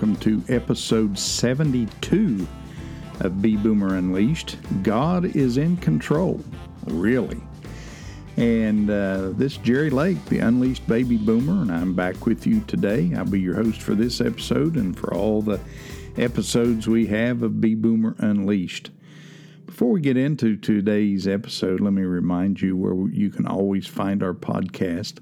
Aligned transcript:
welcome 0.00 0.16
to 0.16 0.42
episode 0.48 1.18
72 1.18 2.48
of 3.20 3.42
B 3.42 3.58
Boomer 3.58 3.96
Unleashed. 3.96 4.56
God 4.82 5.36
is 5.36 5.58
in 5.58 5.76
control, 5.76 6.42
really. 6.86 7.38
And 8.38 8.88
uh, 8.88 9.32
this 9.32 9.58
Jerry 9.58 9.90
Lake, 9.90 10.24
the 10.24 10.38
Unleashed 10.38 10.88
Baby 10.88 11.18
Boomer, 11.18 11.60
and 11.60 11.70
I'm 11.70 11.92
back 11.92 12.24
with 12.24 12.46
you 12.46 12.60
today. 12.60 13.12
I'll 13.14 13.26
be 13.26 13.40
your 13.40 13.56
host 13.56 13.82
for 13.82 13.94
this 13.94 14.22
episode 14.22 14.76
and 14.76 14.98
for 14.98 15.12
all 15.12 15.42
the 15.42 15.60
episodes 16.16 16.88
we 16.88 17.06
have 17.08 17.42
of 17.42 17.60
B 17.60 17.74
Boomer 17.74 18.16
Unleashed. 18.20 18.88
Before 19.66 19.90
we 19.90 20.00
get 20.00 20.16
into 20.16 20.56
today's 20.56 21.28
episode, 21.28 21.82
let 21.82 21.92
me 21.92 22.04
remind 22.04 22.62
you 22.62 22.74
where 22.74 22.94
you 23.10 23.28
can 23.28 23.46
always 23.46 23.86
find 23.86 24.22
our 24.22 24.32
podcast. 24.32 25.18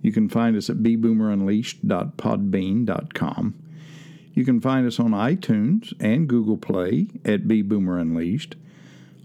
You 0.00 0.12
can 0.12 0.30
find 0.30 0.56
us 0.56 0.70
at 0.70 0.78
bboomerunleashed.podbean.com. 0.78 3.61
You 4.32 4.44
can 4.44 4.60
find 4.60 4.86
us 4.86 4.98
on 4.98 5.10
iTunes 5.10 5.92
and 6.00 6.28
Google 6.28 6.56
Play 6.56 7.08
at 7.24 7.42
bboomerunleashed. 7.42 8.00
Unleashed. 8.00 8.54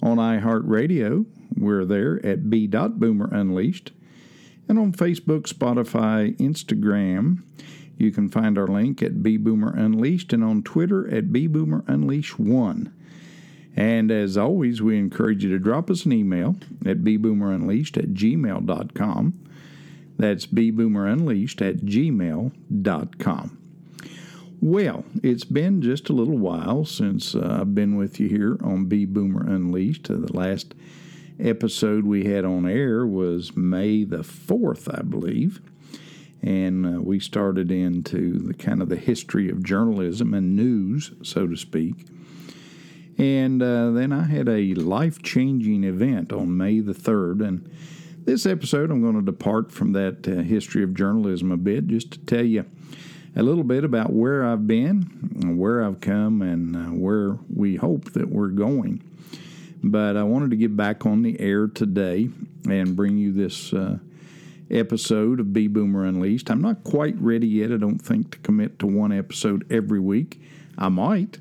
On 0.02 0.18
iHeartRadio, 0.18 1.26
we're 1.56 1.86
there 1.86 2.24
at 2.26 2.50
b.boomerunleashed. 2.50 3.92
And 4.70 4.78
on 4.78 4.92
Facebook, 4.92 5.48
Spotify, 5.48 6.38
Instagram, 6.38 7.44
you 7.98 8.12
can 8.12 8.30
find 8.30 8.58
our 8.58 8.68
link 8.68 9.02
at 9.02 9.24
B 9.24 9.38
Boomer 9.38 9.74
Unleashed 9.76 10.34
and 10.34 10.44
on 10.44 10.62
Twitter 10.62 11.08
at 11.08 11.28
bboomerunleash1. 11.28 12.92
And 13.76 14.12
as 14.12 14.38
always, 14.38 14.82
we 14.82 14.98
encourage 14.98 15.44
you 15.44 15.50
to 15.52 15.59
drop 15.59 15.90
us 15.90 16.06
an 16.06 16.12
email 16.12 16.58
at 16.86 17.03
bboomerunleashed 17.03 17.98
at 17.98 18.09
gmail.com. 18.09 19.40
That's 20.18 20.48
bboomerunleashed 20.48 21.68
at 21.68 21.78
gmail.com. 21.78 23.58
Well, 24.59 25.05
it's 25.22 25.44
been 25.44 25.83
just 25.83 26.09
a 26.09 26.13
little 26.13 26.38
while 26.38 26.83
since 26.83 27.36
uh, 27.36 27.59
I've 27.61 27.75
been 27.75 27.95
with 27.95 28.19
you 28.19 28.27
here 28.27 28.58
on 28.63 28.86
B 28.86 29.05
Boomer 29.05 29.47
Unleashed. 29.47 30.09
Uh, 30.09 30.16
the 30.16 30.33
last 30.33 30.73
episode 31.39 32.05
we 32.05 32.23
had 32.23 32.44
on 32.44 32.67
air 32.67 33.05
was 33.05 33.55
May 33.55 34.03
the 34.03 34.23
4th, 34.23 34.91
I 34.91 35.03
believe. 35.03 35.61
And 36.41 36.88
uh, 36.88 37.02
we 37.02 37.19
started 37.19 37.72
into 37.72 38.39
the 38.39 38.55
kind 38.55 38.81
of 38.81 38.89
the 38.89 38.95
history 38.95 39.47
of 39.47 39.61
journalism 39.61 40.33
and 40.33 40.55
news, 40.55 41.11
so 41.22 41.45
to 41.45 41.55
speak. 41.55 42.08
And 43.19 43.61
uh, 43.61 43.91
then 43.91 44.11
I 44.11 44.23
had 44.23 44.50
a 44.50 44.73
life 44.73 45.22
changing 45.22 45.83
event 45.83 46.33
on 46.33 46.58
May 46.58 46.80
the 46.80 46.94
3rd. 46.94 47.47
And 47.47 47.72
this 48.25 48.47
episode, 48.47 48.89
I'm 48.89 49.03
going 49.03 49.16
to 49.16 49.22
depart 49.22 49.72
from 49.72 49.94
that 49.94 50.28
uh, 50.28 50.41
history 50.41 50.81
of 50.81 50.95
journalism 50.95 51.52
a 51.52 51.58
bit 51.58 51.85
just 51.85 52.09
to 52.13 52.19
tell 52.22 52.45
you 52.45 52.66
a 53.38 53.44
little 53.44 53.64
bit 53.64 53.84
about 53.84 54.12
where 54.12 54.44
I've 54.44 54.66
been, 54.66 55.58
where 55.58 55.84
I've 55.84 56.02
come, 56.02 56.42
and 56.42 56.76
uh, 56.76 56.90
where 56.90 57.38
we 57.54 57.76
hope 57.76 58.14
that 58.14 58.28
we're 58.30 58.48
going. 58.48 59.04
But 59.84 60.18
I 60.18 60.24
wanted 60.24 60.50
to 60.50 60.58
get 60.58 60.76
back 60.76 61.06
on 61.06 61.22
the 61.22 61.40
air 61.40 61.68
today 61.68 62.30
and 62.68 62.96
bring 62.96 63.18
you 63.18 63.32
this 63.32 63.74
uh, 63.74 64.00
episode 64.72 65.40
of 65.40 65.54
B 65.54 65.68
Boomer 65.68 66.06
Unleashed. 66.06 66.50
I'm 66.50 66.62
not 66.62 66.84
quite 66.84 67.16
ready 67.22 67.48
yet, 67.48 67.72
I 67.72 67.78
don't 67.78 68.00
think, 68.00 68.32
to 68.32 68.38
commit 68.40 68.80
to 68.80 68.88
one 68.88 69.12
episode 69.12 69.72
every 69.72 70.00
week. 70.00 70.42
I 70.76 70.90
might. 70.90 71.38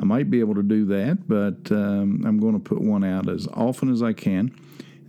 I 0.00 0.04
might 0.04 0.30
be 0.30 0.38
able 0.38 0.54
to 0.54 0.62
do 0.62 0.84
that, 0.86 1.28
but 1.28 1.72
um, 1.72 2.22
I'm 2.24 2.38
going 2.38 2.54
to 2.54 2.60
put 2.60 2.80
one 2.80 3.02
out 3.02 3.28
as 3.28 3.48
often 3.54 3.92
as 3.92 4.02
I 4.02 4.12
can 4.12 4.54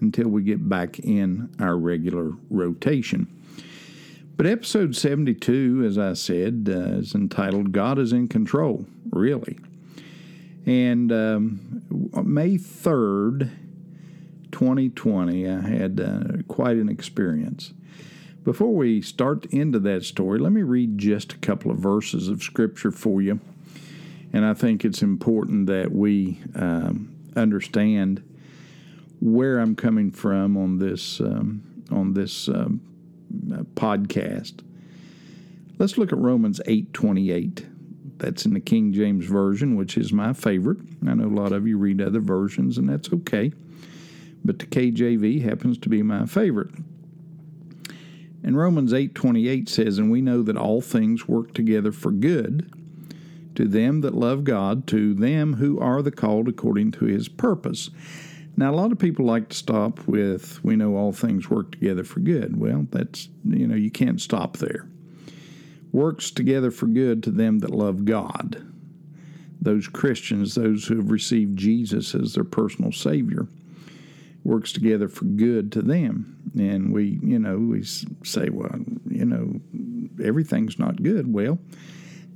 until 0.01 0.29
we 0.29 0.41
get 0.41 0.67
back 0.67 0.99
in 0.99 1.49
our 1.59 1.77
regular 1.77 2.31
rotation. 2.49 3.27
But 4.37 4.47
episode 4.47 4.97
72, 4.97 5.85
as 5.85 5.97
I 5.97 6.11
said, 6.11 6.67
uh, 6.69 6.97
is 6.97 7.15
entitled 7.15 7.71
God 7.71 7.97
is 7.97 8.11
in 8.11 8.27
Control, 8.27 8.85
really. 9.11 9.57
And 10.65 11.09
um, 11.09 11.81
May 12.21 12.57
3rd, 12.57 13.49
2020, 14.51 15.47
I 15.49 15.61
had 15.61 16.01
uh, 16.01 16.43
quite 16.49 16.75
an 16.75 16.89
experience. 16.89 17.73
Before 18.43 18.75
we 18.75 19.01
start 19.01 19.45
into 19.47 19.79
that 19.79 20.03
story, 20.03 20.37
let 20.39 20.51
me 20.51 20.63
read 20.63 20.97
just 20.97 21.33
a 21.33 21.37
couple 21.37 21.71
of 21.71 21.77
verses 21.77 22.27
of 22.27 22.43
Scripture 22.43 22.91
for 22.91 23.21
you. 23.21 23.39
And 24.33 24.45
I 24.45 24.53
think 24.53 24.83
it's 24.83 25.01
important 25.01 25.67
that 25.67 25.93
we 25.93 26.41
um, 26.55 27.15
understand 27.37 28.21
where 29.21 29.59
I'm 29.59 29.77
coming 29.77 30.11
from 30.11 30.57
on 30.57 30.77
this 30.77 31.21
um, 31.21 31.63
on 31.89 32.13
this 32.13 32.49
um, 32.49 32.81
Uh, 33.51 33.63
podcast. 33.75 34.61
Let's 35.77 35.97
look 35.97 36.11
at 36.11 36.17
Romans 36.17 36.61
eight 36.65 36.93
twenty 36.93 37.31
eight. 37.31 37.65
That's 38.17 38.45
in 38.45 38.53
the 38.53 38.59
King 38.59 38.93
James 38.93 39.25
version, 39.25 39.75
which 39.75 39.97
is 39.97 40.13
my 40.13 40.33
favorite. 40.33 40.79
I 41.05 41.13
know 41.13 41.25
a 41.25 41.27
lot 41.27 41.51
of 41.51 41.67
you 41.67 41.77
read 41.77 42.01
other 42.01 42.21
versions, 42.21 42.77
and 42.77 42.87
that's 42.87 43.11
okay. 43.11 43.51
But 44.43 44.59
the 44.59 44.65
KJV 44.67 45.41
happens 45.41 45.77
to 45.79 45.89
be 45.89 46.01
my 46.01 46.25
favorite. 46.25 46.71
And 48.43 48.55
Romans 48.55 48.93
8:28 48.93 49.67
says, 49.67 49.97
"And 49.97 50.11
we 50.11 50.21
know 50.21 50.43
that 50.43 50.55
all 50.55 50.81
things 50.81 51.27
work 51.27 51.53
together 51.53 51.91
for 51.91 52.11
good 52.11 52.67
to 53.55 53.67
them 53.67 54.01
that 54.01 54.13
love 54.13 54.43
God, 54.43 54.85
to 54.87 55.13
them 55.13 55.53
who 55.55 55.79
are 55.79 56.01
the 56.01 56.11
called 56.11 56.47
according 56.47 56.91
to 56.91 57.05
his 57.05 57.27
purpose." 57.27 57.89
Now, 58.57 58.71
a 58.71 58.75
lot 58.75 58.93
of 58.93 58.99
people 58.99 59.25
like 59.25 59.49
to 59.49 59.55
stop 59.55 60.07
with, 60.07 60.63
we 60.63 60.77
know 60.77 60.95
all 60.95 61.11
things 61.11 61.49
work 61.49 61.73
together 61.73 62.05
for 62.05 62.21
good. 62.21 62.57
Well, 62.57 62.87
that's, 62.89 63.27
you 63.43 63.67
know, 63.67 63.75
you 63.75 63.91
can't 63.91 64.21
stop 64.21 64.57
there. 64.57 64.87
Works 65.91 66.31
together 66.31 66.71
for 66.71 66.87
good 66.87 67.21
to 67.23 67.31
them 67.31 67.59
that 67.59 67.71
love 67.71 68.05
God. 68.05 68.65
Those 69.59 69.87
Christians, 69.87 70.55
those 70.55 70.85
who 70.85 70.97
have 70.97 71.11
received 71.11 71.57
Jesus 71.57 72.15
as 72.15 72.33
their 72.33 72.43
personal 72.45 72.93
Savior, 72.93 73.47
works 74.45 74.71
together 74.71 75.09
for 75.09 75.25
good 75.25 75.71
to 75.73 75.81
them. 75.81 76.51
And 76.57 76.93
we, 76.93 77.19
you 77.23 77.39
know, 77.39 77.57
we 77.57 77.83
say, 77.83 78.49
well, 78.49 78.79
you 79.09 79.25
know, 79.25 79.59
everything's 80.23 80.79
not 80.79 81.03
good. 81.03 81.33
Well, 81.33 81.59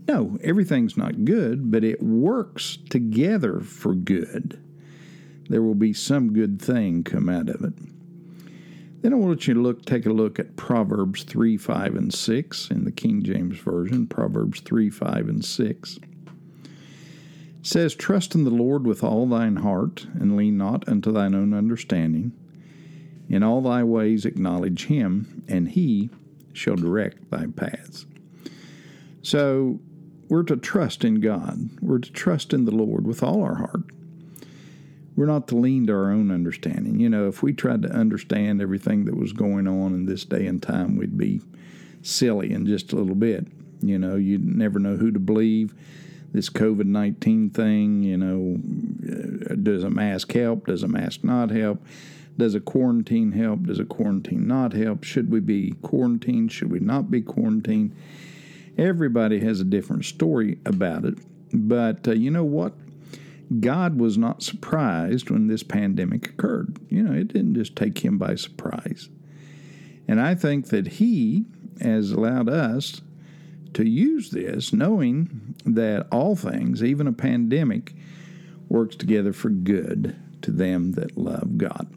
no, 0.08 0.38
everything's 0.44 0.98
not 0.98 1.24
good, 1.24 1.72
but 1.72 1.84
it 1.86 2.02
works 2.02 2.78
together 2.90 3.62
for 3.62 3.94
good 3.94 4.60
there 5.50 5.64
will 5.64 5.76
be 5.76 5.94
some 5.94 6.32
good 6.32 6.62
thing 6.62 7.04
come 7.04 7.28
out 7.28 7.50
of 7.50 7.64
it. 7.64 7.74
Then 9.02 9.14
I 9.14 9.16
want 9.16 9.48
you 9.48 9.54
to 9.56 9.62
look, 9.62 9.86
take 9.86 10.06
a 10.06 10.14
look 10.14 10.40
at 10.40 10.56
Proverbs 10.56 11.24
3, 11.24 11.58
5, 11.58 11.96
and 11.96 12.14
6 12.14 12.70
in 12.70 12.84
the 12.86 12.92
King 12.92 13.24
James 13.24 13.58
Version. 13.58 14.08
Proverbs 14.08 14.60
3, 14.62 14.90
5, 14.90 15.30
and 15.30 15.44
6. 15.44 15.98
It 15.98 16.72
says, 17.64 17.96
Trust 17.96 18.36
in 18.36 18.44
the 18.44 18.52
Lord 18.52 18.86
with 18.86 19.04
all 19.04 19.26
thine 19.26 19.58
heart, 19.58 20.06
and 20.14 20.36
lean 20.36 20.58
not 20.58 20.88
unto 20.88 21.12
thine 21.12 21.34
own 21.34 21.54
understanding. 21.54 22.34
In 23.30 23.42
all 23.42 23.62
thy 23.62 23.84
ways 23.84 24.26
acknowledge 24.26 24.86
him, 24.88 25.44
and 25.48 25.70
he 25.70 26.10
shall 26.54 26.76
direct 26.76 27.32
thy 27.32 27.48
paths. 27.48 28.06
So 29.22 29.80
we're 30.28 30.44
to 30.44 30.58
trust 30.58 31.06
in 31.06 31.22
God. 31.22 31.70
We're 31.82 32.00
to 32.00 32.12
trust 32.12 32.54
in 32.54 32.66
the 32.66 32.76
Lord 32.76 33.08
with 33.08 33.24
all 33.24 33.44
our 33.44 33.56
heart 33.56 33.84
we're 35.20 35.26
not 35.26 35.50
to 35.50 35.56
lean 35.58 35.86
to 35.86 35.92
our 35.92 36.14
own 36.14 36.32
understanding. 36.32 36.98
You 36.98 37.10
know, 37.10 37.28
if 37.28 37.44
we 37.44 37.52
tried 37.52 37.82
to 37.82 37.90
understand 37.90 38.62
everything 38.62 39.04
that 39.04 39.18
was 39.18 39.34
going 39.34 39.68
on 39.68 39.94
in 39.94 40.06
this 40.06 40.24
day 40.24 40.48
and 40.48 40.64
time, 40.64 40.96
we'd 40.96 41.18
be 41.18 41.42
silly 42.02 42.54
in 42.54 42.66
just 42.66 42.94
a 42.94 42.96
little 42.96 43.16
bit. 43.16 43.46
You 43.82 44.00
know, 44.00 44.16
you'd 44.16 44.46
never 44.46 44.80
know 44.80 44.96
who 44.96 45.12
to 45.12 45.20
believe. 45.20 45.76
This 46.32 46.50
COVID 46.50 46.86
19 46.86 47.50
thing, 47.50 48.02
you 48.02 48.16
know, 48.16 48.62
uh, 49.52 49.56
does 49.56 49.84
a 49.84 49.90
mask 49.90 50.32
help? 50.32 50.68
Does 50.68 50.84
a 50.84 50.88
mask 50.88 51.26
not 51.26 51.50
help? 51.50 51.86
Does 52.38 52.56
a 52.56 52.62
quarantine 52.62 53.34
help? 53.34 53.64
Does 53.64 53.80
a 53.80 53.86
quarantine 53.86 54.48
not 54.48 54.72
help? 54.72 55.04
Should 55.04 55.30
we 55.30 55.42
be 55.42 55.74
quarantined? 55.82 56.54
Should 56.54 56.72
we 56.72 56.80
not 56.80 57.12
be 57.12 57.22
quarantined? 57.22 57.94
Everybody 58.78 59.42
has 59.42 59.60
a 59.60 59.66
different 59.66 60.06
story 60.06 60.60
about 60.66 61.04
it. 61.04 61.18
But 61.52 62.08
uh, 62.08 62.14
you 62.14 62.32
know 62.32 62.46
what? 62.46 62.74
God 63.60 64.00
was 64.00 64.18
not 64.18 64.44
surprised 64.44 65.30
when 65.32 65.48
this 65.48 65.64
pandemic 65.64 66.30
occurred. 66.30 66.78
You 66.90 67.04
know, 67.04 67.14
it 67.14 67.30
didn't 67.30 67.56
just 67.56 67.76
take 67.76 68.06
him 68.06 68.18
by 68.18 68.36
surprise. 68.36 69.10
And 70.08 70.22
I 70.22 70.36
think 70.36 70.68
that 70.68 70.88
he 70.88 71.46
has 71.82 72.12
allowed 72.12 72.50
us 72.50 73.02
to 73.74 73.88
use 73.88 74.32
this, 74.32 74.74
knowing 74.74 75.56
that 75.66 76.08
all 76.12 76.36
things, 76.36 76.84
even 76.84 77.08
a 77.08 77.14
pandemic, 77.14 77.94
works 78.68 78.96
together 78.96 79.34
for 79.34 79.50
good 79.50 80.16
to 80.42 80.52
them 80.52 80.94
that 80.94 81.18
love 81.18 81.58
God. 81.58 81.88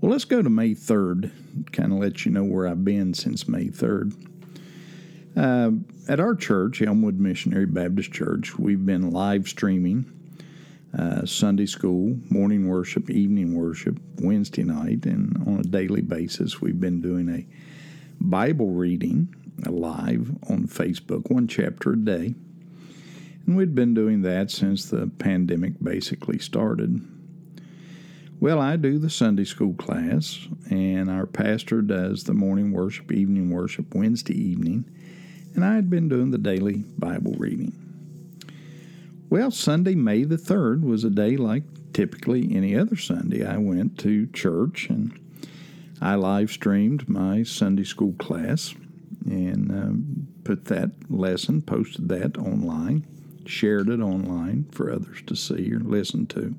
Well, 0.00 0.12
let's 0.12 0.24
go 0.24 0.40
to 0.40 0.50
May 0.50 0.74
3rd, 0.74 1.30
kind 1.72 1.92
of 1.92 1.98
let 1.98 2.24
you 2.24 2.32
know 2.32 2.44
where 2.44 2.66
I've 2.66 2.84
been 2.84 3.12
since 3.12 3.46
May 3.46 3.66
3rd. 3.66 4.29
Uh, 5.40 5.70
at 6.06 6.20
our 6.20 6.34
church, 6.34 6.82
Elmwood 6.82 7.18
Missionary 7.18 7.64
Baptist 7.64 8.12
Church, 8.12 8.58
we've 8.58 8.84
been 8.84 9.10
live 9.10 9.48
streaming 9.48 10.04
uh, 10.98 11.24
Sunday 11.24 11.64
school, 11.64 12.18
morning 12.28 12.68
worship, 12.68 13.08
evening 13.08 13.54
worship, 13.54 13.98
Wednesday 14.20 14.64
night, 14.64 15.06
and 15.06 15.34
on 15.46 15.60
a 15.60 15.62
daily 15.62 16.02
basis, 16.02 16.60
we've 16.60 16.78
been 16.78 17.00
doing 17.00 17.30
a 17.30 17.46
Bible 18.20 18.72
reading 18.72 19.34
live 19.66 20.30
on 20.50 20.66
Facebook, 20.66 21.30
one 21.30 21.48
chapter 21.48 21.94
a 21.94 21.96
day. 21.96 22.34
And 23.46 23.56
we'd 23.56 23.74
been 23.74 23.94
doing 23.94 24.20
that 24.20 24.50
since 24.50 24.84
the 24.84 25.06
pandemic 25.06 25.82
basically 25.82 26.38
started. 26.38 27.00
Well, 28.40 28.60
I 28.60 28.76
do 28.76 28.98
the 28.98 29.08
Sunday 29.08 29.44
school 29.44 29.72
class, 29.72 30.46
and 30.68 31.08
our 31.08 31.24
pastor 31.24 31.80
does 31.80 32.24
the 32.24 32.34
morning 32.34 32.72
worship, 32.72 33.10
evening 33.10 33.48
worship, 33.48 33.94
Wednesday 33.94 34.38
evening, 34.38 34.84
and 35.54 35.64
I 35.64 35.74
had 35.74 35.90
been 35.90 36.08
doing 36.08 36.30
the 36.30 36.38
daily 36.38 36.84
Bible 36.98 37.34
reading. 37.38 37.72
Well, 39.28 39.50
Sunday, 39.50 39.94
May 39.94 40.24
the 40.24 40.36
3rd, 40.36 40.82
was 40.82 41.04
a 41.04 41.10
day 41.10 41.36
like 41.36 41.62
typically 41.92 42.54
any 42.54 42.76
other 42.76 42.96
Sunday. 42.96 43.46
I 43.46 43.58
went 43.58 43.98
to 44.00 44.26
church 44.28 44.88
and 44.88 45.18
I 46.00 46.14
live 46.14 46.50
streamed 46.50 47.08
my 47.08 47.42
Sunday 47.42 47.84
school 47.84 48.14
class 48.14 48.74
and 49.26 49.70
um, 49.70 50.28
put 50.44 50.64
that 50.66 50.90
lesson, 51.08 51.62
posted 51.62 52.08
that 52.08 52.38
online, 52.38 53.06
shared 53.46 53.88
it 53.88 54.00
online 54.00 54.66
for 54.72 54.90
others 54.90 55.22
to 55.26 55.36
see 55.36 55.72
or 55.72 55.78
listen 55.78 56.26
to. 56.28 56.54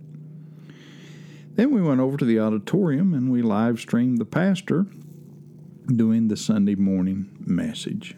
Then 1.55 1.71
we 1.71 1.81
went 1.81 1.99
over 1.99 2.17
to 2.17 2.25
the 2.25 2.39
auditorium 2.39 3.13
and 3.13 3.31
we 3.31 3.41
live 3.41 3.79
streamed 3.79 4.19
the 4.19 4.25
pastor 4.25 4.85
doing 5.87 6.27
the 6.27 6.37
Sunday 6.37 6.75
morning 6.75 7.29
message. 7.45 8.15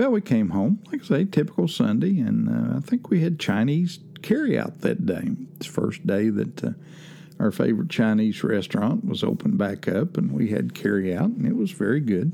Well, 0.00 0.12
we 0.12 0.22
came 0.22 0.48
home, 0.48 0.78
like 0.90 1.02
I 1.02 1.04
say, 1.04 1.24
typical 1.26 1.68
Sunday, 1.68 2.20
and 2.20 2.48
uh, 2.48 2.78
I 2.78 2.80
think 2.80 3.10
we 3.10 3.20
had 3.20 3.38
Chinese 3.38 3.98
carryout 4.22 4.80
that 4.80 5.04
day. 5.04 5.32
It's 5.56 5.66
the 5.66 5.72
first 5.74 6.06
day 6.06 6.30
that 6.30 6.64
uh, 6.64 6.70
our 7.38 7.50
favorite 7.50 7.90
Chinese 7.90 8.42
restaurant 8.42 9.04
was 9.04 9.22
open 9.22 9.58
back 9.58 9.88
up, 9.88 10.16
and 10.16 10.32
we 10.32 10.48
had 10.48 10.72
carryout, 10.72 11.36
and 11.36 11.46
it 11.46 11.54
was 11.54 11.72
very 11.72 12.00
good. 12.00 12.32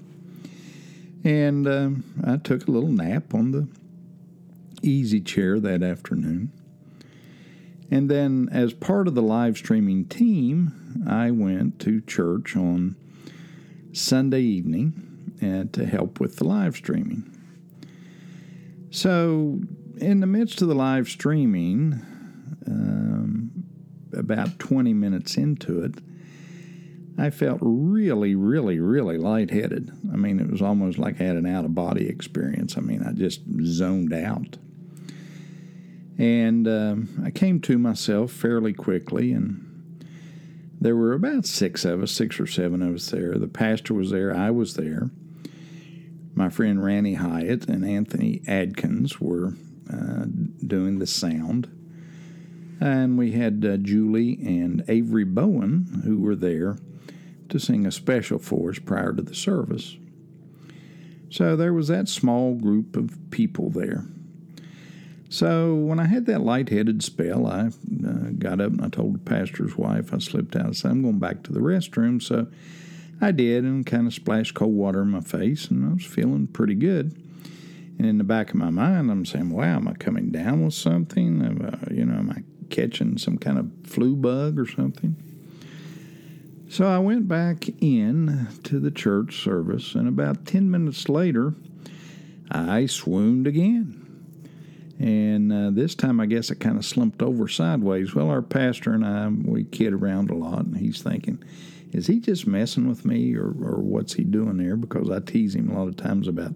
And 1.25 1.67
um, 1.67 2.05
I 2.25 2.37
took 2.37 2.69
a 2.69 2.71
little 2.71 2.89
nap 2.89 3.35
on 3.35 3.51
the 3.51 3.67
easy 4.81 5.21
chair 5.21 5.59
that 5.59 5.83
afternoon. 5.83 6.53
And 7.91 8.09
then, 8.09 8.49
as 8.53 8.75
part 8.75 9.09
of 9.09 9.17
the 9.17 9.23
live 9.23 9.57
streaming 9.57 10.05
team, 10.05 11.03
I 11.05 11.33
went 11.33 11.81
to 11.81 12.01
church 12.03 12.55
on 12.55 12.95
Sunday 13.93 14.43
evening 14.43 15.35
uh, 15.43 15.65
to 15.73 15.85
help 15.85 16.21
with 16.21 16.37
the 16.37 16.45
live 16.45 16.77
streaming. 16.77 17.33
So, 18.91 19.61
in 19.99 20.21
the 20.21 20.27
midst 20.27 20.63
of 20.63 20.69
the 20.69 20.75
live 20.75 21.09
streaming, 21.09 22.01
um, 22.67 23.51
about 24.13 24.59
20 24.59 24.93
minutes 24.95 25.37
into 25.37 25.83
it, 25.83 25.95
I 27.19 27.31
felt 27.31 27.59
really, 27.63 28.35
really, 28.35 28.79
really 28.79 29.17
lightheaded. 29.17 29.91
I 30.13 30.17
mean, 30.17 30.39
it 30.39 30.51
was 30.51 30.61
almost 30.61 30.99
like 30.99 31.21
I 31.21 31.25
had 31.25 31.37
an 31.37 31.47
out 31.47 31.65
of 31.65 31.75
body 31.75 32.09
experience. 32.09 32.77
I 32.77 32.81
mean, 32.81 33.03
I 33.03 33.13
just 33.13 33.41
zoned 33.63 34.13
out. 34.13 34.59
And 36.19 36.67
um, 36.69 37.23
I 37.25 37.31
came 37.31 37.61
to 37.63 37.79
myself 37.79 38.33
fairly 38.33 38.73
quickly, 38.73 39.33
and 39.33 40.07
there 40.81 40.97
were 40.97 41.13
about 41.13 41.47
six 41.47 41.85
of 41.85 42.03
us, 42.03 42.13
six 42.13 42.39
or 42.39 42.47
seven 42.47 42.83
of 42.83 42.95
us 42.95 43.11
there. 43.11 43.35
The 43.39 43.49
pastor 43.49 43.95
was 43.95 44.11
there, 44.11 44.35
I 44.35 44.51
was 44.51 44.75
there. 44.75 45.11
My 46.37 46.51
friend 46.51 46.85
Randy 46.85 47.15
Hyatt 47.15 47.67
and 47.67 47.83
Anthony 47.83 48.43
Adkins 48.47 49.19
were 49.19 49.55
uh, 49.91 50.27
doing 50.65 50.99
the 50.99 51.07
sound. 51.07 51.73
And 52.79 53.17
we 53.17 53.33
had 53.33 53.65
uh, 53.65 53.79
Julie 53.79 54.39
and 54.45 54.85
Avery 54.87 55.25
Bowen 55.25 56.03
who 56.05 56.19
were 56.21 56.37
there 56.37 56.77
to 57.49 57.59
sing 57.59 57.87
a 57.87 57.91
special 57.91 58.39
for 58.39 58.69
us 58.69 58.79
prior 58.79 59.15
to 59.15 59.23
the 59.23 59.35
service. 59.35 59.97
So 61.31 61.57
there 61.57 61.73
was 61.73 61.89
that 61.89 62.07
small 62.07 62.55
group 62.55 62.97
of 62.97 63.17
people 63.31 63.71
there. 63.71 64.05
So 65.31 65.75
when 65.75 65.99
I 65.99 66.05
had 66.05 66.27
that 66.27 66.43
lightheaded 66.43 67.03
spell, 67.03 67.47
I 67.47 67.69
uh, 68.07 68.31
got 68.39 68.61
up 68.61 68.73
and 68.73 68.85
I 68.85 68.91
told 68.91 69.15
the 69.15 69.19
pastor's 69.21 69.77
wife, 69.77 70.13
I 70.13 70.19
slipped 70.19 70.55
out 70.55 70.67
and 70.67 70.77
said, 70.77 70.91
I'm 70.91 71.03
going 71.03 71.19
back 71.19 71.43
to 71.45 71.53
the 71.53 71.61
restroom. 71.61 72.23
So 72.23 72.47
I 73.21 73.33
did 73.33 73.65
and 73.65 73.87
kind 73.87 74.07
of 74.07 74.15
splashed 74.15 74.55
cold 74.55 74.75
water 74.75 75.03
in 75.03 75.11
my 75.11 75.21
face, 75.21 75.69
and 75.69 75.85
I 75.89 75.95
was 75.95 76.05
feeling 76.05 76.47
pretty 76.47 76.75
good. 76.75 77.17
And 77.99 78.07
in 78.07 78.19
the 78.19 78.25
back 78.25 78.51
of 78.51 78.57
my 78.57 78.71
mind, 78.71 79.11
I'm 79.11 79.25
saying, 79.25 79.51
wow, 79.51 79.77
am 79.77 79.89
I 79.89 79.95
coming 79.95 80.31
down 80.31 80.65
with 80.65 80.75
something? 80.75 81.43
Uh, 81.43 81.79
you 81.91 82.05
know, 82.05 82.19
am 82.19 82.31
I 82.31 82.43
catching 82.69 83.17
some 83.17 83.39
kind 83.39 83.59
of 83.59 83.71
flu 83.85 84.17
bug 84.17 84.59
or 84.59 84.67
something? 84.67 85.17
So 86.69 86.87
I 86.87 86.99
went 86.99 87.27
back 87.27 87.69
in 87.81 88.49
to 88.65 88.79
the 88.79 88.91
church 88.91 89.43
service, 89.43 89.95
and 89.95 90.09
about 90.09 90.45
10 90.45 90.71
minutes 90.71 91.09
later, 91.09 91.55
I 92.51 92.87
swooned 92.87 93.47
again. 93.47 94.03
And 94.99 95.53
uh, 95.53 95.71
this 95.71 95.95
time, 95.95 96.21
I 96.21 96.27
guess 96.27 96.51
I 96.51 96.55
kind 96.55 96.77
of 96.77 96.85
slumped 96.85 97.23
over 97.23 97.49
sideways. 97.49 98.15
Well, 98.15 98.31
our 98.31 98.43
pastor 98.43 98.93
and 98.93 99.07
I, 99.07 99.29
we 99.29 99.65
kid 99.65 99.93
around 99.93 100.31
a 100.31 100.35
lot, 100.35 100.65
and 100.65 100.77
he's 100.77 101.03
thinking, 101.03 101.43
is 101.97 102.07
he 102.07 102.21
just 102.21 102.47
messing 102.47 102.87
with 102.87 103.07
me 103.07 103.35
or, 103.35 103.47
or 103.47 103.81
what's 103.81 104.13
he 104.13 104.23
doing 104.23 104.59
there? 104.59 104.77
Because 104.77 105.11
I 105.11 105.21
tease 105.21 105.55
him 105.55 105.71
a 105.71 105.79
lot 105.79 105.89
of 105.89 105.97
times 105.97 106.29
about 106.29 106.53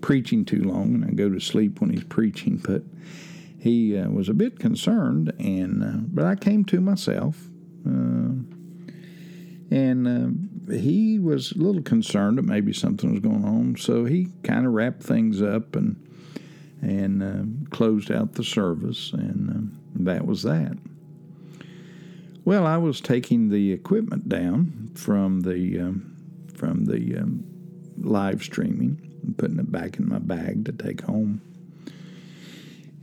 preaching 0.00 0.44
too 0.44 0.62
long, 0.62 0.94
and 0.94 1.04
I 1.04 1.10
go 1.10 1.28
to 1.28 1.40
sleep 1.40 1.80
when 1.80 1.90
he's 1.90 2.04
preaching. 2.08 2.58
But 2.58 2.82
he 3.58 3.98
uh, 3.98 4.08
was 4.08 4.28
a 4.28 4.34
bit 4.34 4.60
concerned, 4.60 5.32
and 5.40 5.82
uh, 5.82 5.98
but 6.06 6.24
I 6.24 6.36
came 6.36 6.64
to 6.66 6.80
myself, 6.80 7.48
uh, 7.84 8.38
and 9.70 10.06
uh, 10.06 10.72
he 10.72 11.18
was 11.18 11.50
a 11.50 11.58
little 11.58 11.82
concerned 11.82 12.38
that 12.38 12.44
maybe 12.44 12.72
something 12.72 13.10
was 13.10 13.20
going 13.20 13.44
on. 13.44 13.76
So 13.76 14.04
he 14.04 14.28
kind 14.44 14.64
of 14.64 14.74
wrapped 14.74 15.02
things 15.02 15.42
up 15.42 15.74
and 15.74 15.96
and 16.80 17.20
uh, 17.20 17.70
closed 17.74 18.12
out 18.12 18.34
the 18.34 18.44
service, 18.44 19.12
and 19.12 19.50
uh, 19.50 20.04
that 20.04 20.24
was 20.24 20.44
that. 20.44 20.78
Well, 22.48 22.66
I 22.66 22.78
was 22.78 23.02
taking 23.02 23.50
the 23.50 23.72
equipment 23.72 24.26
down 24.26 24.92
from 24.94 25.42
the 25.42 25.80
um, 25.80 26.16
from 26.54 26.86
the 26.86 27.18
um, 27.18 27.44
live 27.98 28.42
streaming 28.42 29.18
and 29.22 29.36
putting 29.36 29.58
it 29.58 29.70
back 29.70 29.98
in 29.98 30.08
my 30.08 30.18
bag 30.18 30.64
to 30.64 30.72
take 30.72 31.02
home. 31.02 31.42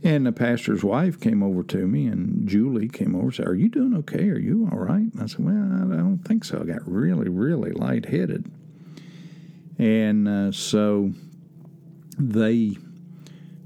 And 0.02 0.26
the 0.26 0.32
pastor's 0.32 0.82
wife 0.82 1.20
came 1.20 1.44
over 1.44 1.62
to 1.62 1.86
me, 1.86 2.08
and 2.08 2.48
Julie 2.48 2.88
came 2.88 3.14
over 3.14 3.26
and 3.26 3.34
said, 3.36 3.46
Are 3.46 3.54
you 3.54 3.68
doing 3.68 3.94
okay? 3.98 4.28
Are 4.30 4.38
you 4.40 4.68
all 4.72 4.78
right? 4.78 5.12
And 5.12 5.22
I 5.22 5.26
said, 5.26 5.44
Well, 5.44 5.54
I 5.54 5.96
don't 5.96 6.24
think 6.26 6.44
so. 6.44 6.62
I 6.62 6.64
got 6.64 6.82
really, 6.84 7.28
really 7.28 7.70
lightheaded. 7.70 8.50
And 9.78 10.26
uh, 10.26 10.50
so 10.50 11.12
they 12.18 12.76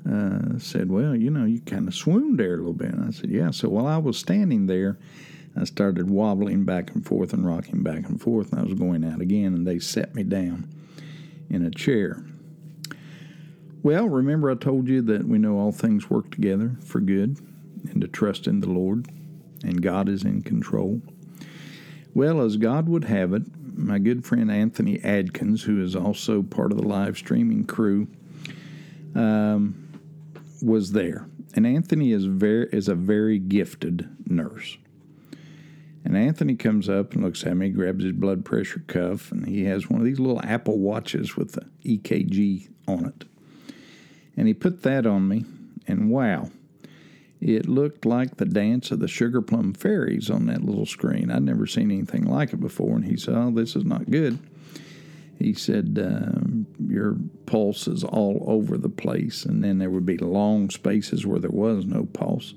uh, 0.07 0.59
said, 0.59 0.91
Well, 0.91 1.17
you 1.17 1.31
know, 1.31 1.47
you 1.47 1.61
kind 1.63 1.89
of 1.89 1.95
swooned 1.95 2.39
there 2.39 2.53
a 2.53 2.59
little 2.59 2.75
bit. 2.75 2.91
And 2.91 3.09
I 3.09 3.13
said, 3.13 3.31
Yeah. 3.31 3.51
So 3.51 3.71
while 3.71 3.87
I 3.87 3.97
was 3.97 4.19
standing 4.19 4.67
there, 4.67 4.99
I 5.61 5.65
started 5.65 6.09
wobbling 6.09 6.65
back 6.65 6.91
and 6.95 7.05
forth 7.05 7.35
and 7.35 7.47
rocking 7.47 7.83
back 7.83 8.09
and 8.09 8.19
forth, 8.19 8.51
and 8.51 8.61
I 8.61 8.65
was 8.65 8.73
going 8.73 9.05
out 9.05 9.21
again, 9.21 9.53
and 9.53 9.67
they 9.67 9.79
set 9.79 10.15
me 10.15 10.23
down 10.23 10.67
in 11.51 11.67
a 11.67 11.71
chair. 11.71 12.25
Well, 13.83 14.09
remember 14.09 14.51
I 14.51 14.55
told 14.55 14.89
you 14.89 15.03
that 15.03 15.29
we 15.29 15.37
know 15.37 15.59
all 15.59 15.71
things 15.71 16.09
work 16.09 16.31
together 16.31 16.77
for 16.83 17.01
good 17.01 17.39
and 17.91 18.01
to 18.01 18.09
trust 18.09 18.47
in 18.47 18.61
the 18.61 18.71
Lord, 18.71 19.09
and 19.63 19.83
God 19.83 20.09
is 20.09 20.25
in 20.25 20.41
control. 20.41 21.03
Well, 22.15 22.41
as 22.41 22.57
God 22.57 22.89
would 22.89 23.05
have 23.05 23.35
it, 23.35 23.43
my 23.77 23.99
good 23.99 24.25
friend 24.25 24.51
Anthony 24.51 24.99
Adkins, 25.05 25.65
who 25.65 25.83
is 25.83 25.95
also 25.95 26.43
part 26.43 26.73
of 26.73 26.79
the 26.79 26.89
live 26.89 27.19
streaming 27.19 27.67
crew, 27.67 28.09
um, 29.15 29.91
was 30.63 30.93
there. 30.93 31.29
And 31.55 31.67
Anthony 31.67 32.13
is 32.13 32.25
very 32.25 32.69
is 32.73 32.89
a 32.89 32.95
very 32.95 33.39
gifted 33.39 34.09
nurse. 34.27 34.79
And 36.05 36.17
Anthony 36.17 36.57
comes 36.57 36.89
up 36.89 37.13
and 37.13 37.23
looks 37.23 37.45
at 37.45 37.57
me, 37.57 37.69
grabs 37.69 38.05
his 38.05 38.13
blood 38.13 38.45
pressure 38.45 38.83
cuff, 38.87 39.31
and 39.31 39.47
he 39.47 39.65
has 39.65 39.91
one 39.91 40.01
of 40.01 40.07
these 40.07 40.21
little 40.21 40.41
Apple 40.43 40.79
watches 40.79 41.37
with 41.37 41.53
the 41.53 41.67
EKG 41.85 42.71
on 42.89 43.07
it. 43.07 43.25
And 44.37 44.49
he 44.49 44.55
put 44.55 44.83
that 44.83 45.07
on 45.07 45.29
me, 45.29 45.45
and 45.87 46.11
wow, 46.11 46.51
it 47.41 47.69
looked 47.69 48.05
like 48.05 48.37
the 48.37 48.45
dance 48.45 48.91
of 48.91 49.01
the 49.01 49.09
Sugar 49.09 49.41
Plum 49.41 49.73
Fairies 49.73 50.29
on 50.29 50.47
that 50.47 50.63
little 50.63 50.87
screen. 50.87 51.31
I'd 51.31 51.43
never 51.43 51.67
seen 51.67 51.91
anything 51.91 52.25
like 52.25 52.53
it 52.53 52.61
before. 52.61 52.97
And 52.97 53.05
he 53.05 53.17
said, 53.17 53.35
Oh, 53.35 53.51
this 53.51 53.77
is 53.77 53.85
not 53.85 54.11
good. 54.11 54.39
He 55.39 55.55
said, 55.55 55.99
um, 56.03 56.67
Your 56.87 57.17
pulse 57.47 57.89
is 57.89 58.05
all 58.05 58.45
over 58.47 58.77
the 58.77 58.91
place. 58.91 59.47
And 59.47 59.65
then 59.65 59.79
there 59.79 59.89
would 59.89 60.05
be 60.05 60.19
long 60.19 60.69
spaces 60.69 61.27
where 61.27 61.39
there 61.39 61.51
was 61.51 61.87
no 61.87 62.05
pulse. 62.05 62.55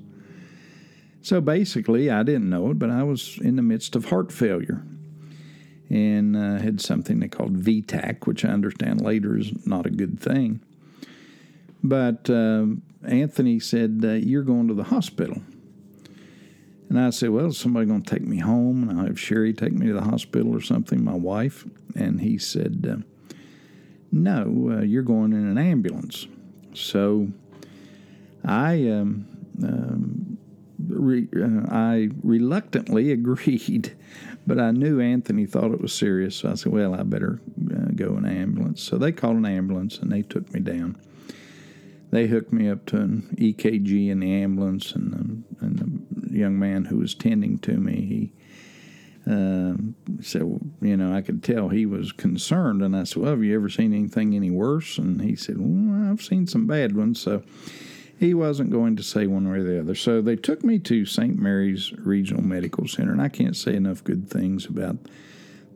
So 1.24 1.40
basically, 1.40 2.10
I 2.10 2.22
didn't 2.22 2.50
know 2.50 2.70
it, 2.70 2.78
but 2.78 2.90
I 2.90 3.02
was 3.02 3.38
in 3.40 3.56
the 3.56 3.62
midst 3.62 3.96
of 3.96 4.04
heart 4.04 4.30
failure 4.30 4.84
and 5.88 6.36
uh, 6.36 6.58
had 6.58 6.82
something 6.82 7.18
they 7.18 7.28
called 7.28 7.56
V-tach, 7.56 8.26
which 8.26 8.44
I 8.44 8.50
understand 8.50 9.00
later 9.00 9.38
is 9.38 9.66
not 9.66 9.86
a 9.86 9.90
good 9.90 10.20
thing. 10.20 10.60
But 11.82 12.28
uh, 12.28 12.66
Anthony 13.08 13.58
said, 13.58 14.02
uh, 14.04 14.08
You're 14.08 14.42
going 14.42 14.68
to 14.68 14.74
the 14.74 14.84
hospital. 14.84 15.40
And 16.90 17.00
I 17.00 17.08
said, 17.08 17.30
Well, 17.30 17.52
somebody 17.52 17.86
going 17.86 18.02
to 18.02 18.10
take 18.10 18.26
me 18.26 18.40
home? 18.40 18.86
And 18.86 19.00
I'll 19.00 19.06
have 19.06 19.18
Sherry 19.18 19.54
take 19.54 19.72
me 19.72 19.86
to 19.86 19.94
the 19.94 20.02
hospital 20.02 20.54
or 20.54 20.60
something, 20.60 21.02
my 21.02 21.14
wife. 21.14 21.64
And 21.96 22.20
he 22.20 22.36
said, 22.36 22.86
uh, 22.86 23.36
No, 24.12 24.76
uh, 24.76 24.82
you're 24.82 25.02
going 25.02 25.32
in 25.32 25.46
an 25.46 25.56
ambulance. 25.56 26.26
So 26.74 27.28
I 28.44 28.88
um, 28.88 29.26
um, 29.62 30.23
re, 30.94 31.28
uh, 31.36 31.66
I 31.70 32.10
reluctantly 32.22 33.10
agreed, 33.18 33.96
but 34.46 34.58
I 34.58 34.70
knew 34.70 35.00
Anthony 35.00 35.46
thought 35.46 35.72
it 35.72 35.80
was 35.80 35.92
serious, 35.92 36.36
so 36.36 36.50
I 36.50 36.54
said, 36.54 36.72
"Well, 36.72 36.94
I 36.94 37.02
better 37.02 37.40
uh, 37.70 37.90
go 37.94 38.16
in 38.16 38.24
an 38.24 38.36
ambulance." 38.36 38.82
So 38.82 38.98
they 38.98 39.12
called 39.12 39.36
an 39.36 39.46
ambulance 39.46 39.98
and 39.98 40.10
they 40.10 40.22
took 40.22 40.52
me 40.52 40.60
down. 40.60 40.96
They 42.10 42.26
hooked 42.28 42.52
me 42.52 42.68
up 42.68 42.86
to 42.86 42.98
an 42.98 43.36
EKG 43.36 44.08
in 44.08 44.20
the 44.20 44.32
ambulance, 44.32 44.92
and 44.92 45.12
the, 45.12 45.64
and 45.64 46.06
the 46.10 46.38
young 46.38 46.58
man 46.58 46.84
who 46.84 46.98
was 46.98 47.14
tending 47.14 47.58
to 47.58 47.72
me, 47.72 48.00
he 48.02 48.32
uh, 49.30 49.74
said, 50.20 50.42
well, 50.42 50.60
you 50.80 50.96
know, 50.96 51.14
I 51.14 51.22
could 51.22 51.42
tell 51.42 51.68
he 51.68 51.86
was 51.86 52.12
concerned. 52.12 52.82
And 52.82 52.94
I 52.94 53.04
said, 53.04 53.22
well, 53.22 53.30
have 53.30 53.42
you 53.42 53.54
ever 53.54 53.68
seen 53.68 53.94
anything 53.94 54.34
any 54.34 54.50
worse? 54.50 54.98
And 54.98 55.20
he 55.22 55.34
said, 55.34 55.56
well, 55.58 56.10
I've 56.10 56.22
seen 56.22 56.46
some 56.46 56.66
bad 56.66 56.94
ones. 56.94 57.20
So 57.20 57.42
he 58.18 58.34
wasn't 58.34 58.70
going 58.70 58.96
to 58.96 59.02
say 59.02 59.26
one 59.26 59.50
way 59.50 59.58
or 59.58 59.64
the 59.64 59.80
other. 59.80 59.94
So 59.94 60.20
they 60.20 60.36
took 60.36 60.64
me 60.64 60.78
to 60.80 61.04
St. 61.04 61.38
Mary's 61.38 61.92
Regional 61.92 62.42
Medical 62.42 62.86
Center. 62.86 63.12
And 63.12 63.22
I 63.22 63.28
can't 63.28 63.56
say 63.56 63.74
enough 63.74 64.04
good 64.04 64.28
things 64.28 64.66
about 64.66 64.96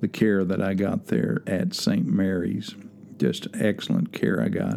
the 0.01 0.09
care 0.09 0.45
that 0.45 0.63
I 0.63 0.75
got 0.75 1.07
there 1.07 1.43
at 1.47 1.75
St. 1.75 2.07
Mary's. 2.07 2.75
Just 3.19 3.49
excellent 3.55 4.13
care 4.13 4.41
I 4.41 4.49
got. 4.49 4.77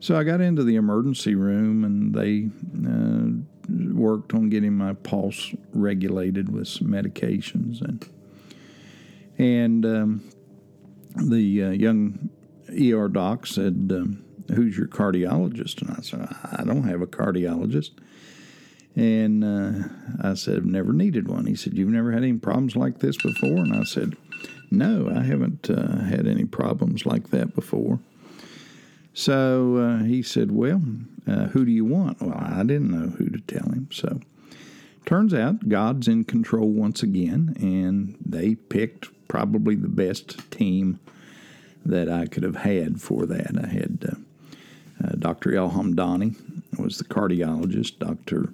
So 0.00 0.16
I 0.16 0.24
got 0.24 0.40
into 0.40 0.64
the 0.64 0.76
emergency 0.76 1.34
room 1.34 1.84
and 1.84 2.14
they 2.14 2.48
uh, 2.88 3.92
worked 3.94 4.34
on 4.34 4.48
getting 4.48 4.74
my 4.74 4.94
pulse 4.94 5.54
regulated 5.72 6.52
with 6.52 6.68
some 6.68 6.88
medications 6.88 7.80
and 7.80 8.08
and 9.38 9.86
um, 9.86 10.30
the 11.16 11.64
uh, 11.64 11.70
young 11.70 12.28
ER 12.70 13.08
doc 13.08 13.46
said, 13.46 13.90
um, 13.94 14.22
"Who's 14.48 14.76
your 14.76 14.88
cardiologist?" 14.88 15.82
And 15.82 15.90
I 15.90 16.02
said, 16.02 16.28
"I 16.52 16.64
don't 16.64 16.84
have 16.84 17.02
a 17.02 17.06
cardiologist." 17.06 17.90
And 18.96 19.44
uh, 19.44 19.88
I 20.22 20.34
said, 20.34 20.56
"I've 20.58 20.64
never 20.64 20.92
needed 20.92 21.28
one." 21.28 21.46
He 21.46 21.56
said, 21.56 21.76
"You've 21.76 21.88
never 21.88 22.12
had 22.12 22.22
any 22.22 22.34
problems 22.34 22.76
like 22.76 22.98
this 22.98 23.16
before?" 23.16 23.58
And 23.58 23.74
I 23.74 23.84
said, 23.84 24.16
"No, 24.70 25.10
I 25.14 25.22
haven't 25.22 25.70
uh, 25.70 26.04
had 26.04 26.26
any 26.26 26.44
problems 26.44 27.06
like 27.06 27.30
that 27.30 27.54
before." 27.54 28.00
So 29.12 29.76
uh, 29.76 30.04
he 30.04 30.22
said, 30.22 30.52
Well, 30.52 30.82
uh, 31.26 31.46
who 31.48 31.64
do 31.64 31.72
you 31.72 31.84
want? 31.84 32.20
Well, 32.20 32.36
I 32.36 32.62
didn't 32.62 32.90
know 32.90 33.10
who 33.10 33.28
to 33.28 33.40
tell 33.40 33.68
him. 33.68 33.88
So 33.92 34.20
turns 35.04 35.34
out 35.34 35.68
God's 35.68 36.08
in 36.08 36.24
control 36.24 36.68
once 36.68 37.02
again, 37.02 37.56
and 37.60 38.16
they 38.24 38.54
picked 38.54 39.08
probably 39.28 39.74
the 39.74 39.88
best 39.88 40.50
team 40.50 41.00
that 41.84 42.08
I 42.08 42.26
could 42.26 42.42
have 42.42 42.56
had 42.56 43.00
for 43.00 43.26
that. 43.26 43.52
I 43.62 43.68
had 43.68 44.06
uh, 44.10 44.16
uh 45.02 45.12
Dr. 45.18 45.54
El 45.54 45.70
Hamdani 45.70 46.36
was 46.78 46.98
the 46.98 47.04
cardiologist, 47.04 47.98
Dr. 47.98 48.52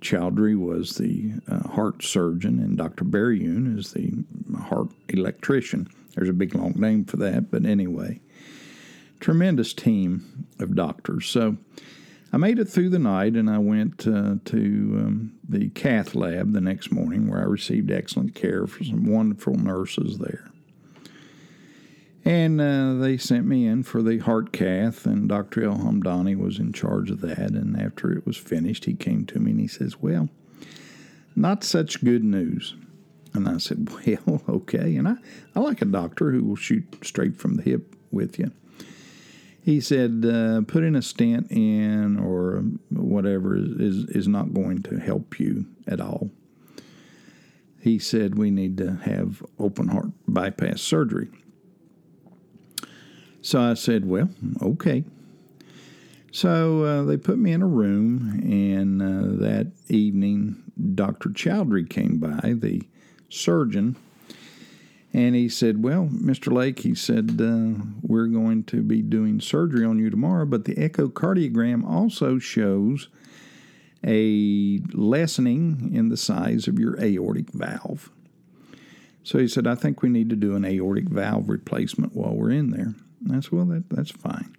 Chowdhury 0.00 0.58
was 0.58 0.94
the 0.94 1.34
uh, 1.50 1.68
heart 1.68 2.02
surgeon, 2.02 2.58
and 2.58 2.78
Dr. 2.78 3.04
Berryun 3.04 3.78
is 3.78 3.92
the 3.92 4.24
heart 4.58 4.88
electrician. 5.08 5.88
There's 6.14 6.28
a 6.28 6.34
big 6.34 6.54
long 6.54 6.72
name 6.76 7.04
for 7.04 7.18
that, 7.18 7.50
but 7.50 7.66
anyway 7.66 8.20
tremendous 9.20 9.72
team 9.72 10.46
of 10.58 10.74
doctors. 10.74 11.26
So 11.26 11.56
I 12.32 12.36
made 12.38 12.58
it 12.58 12.66
through 12.66 12.88
the 12.88 12.98
night 12.98 13.34
and 13.34 13.48
I 13.48 13.58
went 13.58 14.06
uh, 14.06 14.36
to 14.46 14.56
um, 14.56 15.32
the 15.48 15.68
cath 15.70 16.14
lab 16.14 16.52
the 16.52 16.60
next 16.60 16.90
morning 16.90 17.28
where 17.28 17.40
I 17.40 17.44
received 17.44 17.90
excellent 17.90 18.34
care 18.34 18.66
from 18.66 18.86
some 18.86 19.06
wonderful 19.06 19.54
nurses 19.54 20.18
there. 20.18 20.49
And 22.24 22.60
uh, 22.60 22.94
they 22.94 23.16
sent 23.16 23.46
me 23.46 23.66
in 23.66 23.82
for 23.82 24.02
the 24.02 24.18
heart 24.18 24.52
cath, 24.52 25.06
and 25.06 25.28
Dr. 25.28 25.64
El 25.64 25.78
Hamdani 25.78 26.36
was 26.36 26.58
in 26.58 26.72
charge 26.72 27.10
of 27.10 27.20
that. 27.22 27.38
And 27.38 27.80
after 27.80 28.12
it 28.12 28.26
was 28.26 28.36
finished, 28.36 28.84
he 28.84 28.94
came 28.94 29.24
to 29.26 29.38
me 29.38 29.52
and 29.52 29.60
he 29.60 29.68
says, 29.68 30.00
Well, 30.00 30.28
not 31.34 31.64
such 31.64 32.04
good 32.04 32.22
news. 32.22 32.74
And 33.32 33.48
I 33.48 33.56
said, 33.58 33.88
Well, 34.26 34.42
okay. 34.48 34.96
And 34.96 35.08
I, 35.08 35.14
I 35.56 35.60
like 35.60 35.80
a 35.80 35.86
doctor 35.86 36.30
who 36.30 36.44
will 36.44 36.56
shoot 36.56 36.98
straight 37.02 37.36
from 37.36 37.54
the 37.54 37.62
hip 37.62 37.94
with 38.10 38.38
you 38.38 38.52
he 39.62 39.80
said 39.80 40.24
uh, 40.26 40.62
putting 40.66 40.96
a 40.96 41.02
stent 41.02 41.50
in 41.50 42.18
or 42.18 42.62
whatever 42.90 43.56
is, 43.56 44.04
is 44.06 44.26
not 44.26 44.54
going 44.54 44.82
to 44.82 44.98
help 44.98 45.38
you 45.38 45.66
at 45.86 46.00
all. 46.00 46.30
He 47.80 47.98
said 47.98 48.36
we 48.36 48.50
need 48.50 48.76
to 48.78 48.96
have 49.04 49.42
open 49.58 49.88
heart 49.88 50.10
bypass 50.26 50.82
surgery. 50.82 51.28
So 53.42 53.60
I 53.60 53.74
said, 53.74 54.06
well, 54.06 54.28
okay. 54.60 55.04
So 56.32 56.84
uh, 56.84 57.02
they 57.04 57.16
put 57.16 57.38
me 57.38 57.52
in 57.52 57.62
a 57.62 57.66
room, 57.66 58.40
and 58.44 59.02
uh, 59.02 59.44
that 59.44 59.72
evening, 59.88 60.62
Dr. 60.94 61.30
Chowdhury 61.30 61.88
came 61.88 62.18
by, 62.18 62.54
the 62.54 62.82
surgeon 63.28 63.96
and 65.12 65.34
he 65.34 65.48
said, 65.48 65.82
Well, 65.82 66.08
Mr. 66.12 66.52
Lake, 66.52 66.80
he 66.80 66.94
said, 66.94 67.40
uh, 67.40 67.84
we're 68.02 68.26
going 68.26 68.64
to 68.64 68.82
be 68.82 69.02
doing 69.02 69.40
surgery 69.40 69.84
on 69.84 69.98
you 69.98 70.08
tomorrow, 70.08 70.46
but 70.46 70.64
the 70.64 70.74
echocardiogram 70.76 71.84
also 71.84 72.38
shows 72.38 73.08
a 74.06 74.78
lessening 74.92 75.90
in 75.92 76.08
the 76.08 76.16
size 76.16 76.68
of 76.68 76.78
your 76.78 76.98
aortic 77.02 77.50
valve. 77.50 78.10
So 79.22 79.38
he 79.38 79.48
said, 79.48 79.66
I 79.66 79.74
think 79.74 80.00
we 80.00 80.08
need 80.08 80.30
to 80.30 80.36
do 80.36 80.54
an 80.54 80.64
aortic 80.64 81.08
valve 81.08 81.48
replacement 81.48 82.14
while 82.14 82.34
we're 82.34 82.50
in 82.50 82.70
there. 82.70 82.94
I 83.28 83.40
said, 83.40 83.52
Well, 83.52 83.64
that, 83.66 83.88
that's 83.90 84.10
fine. 84.10 84.56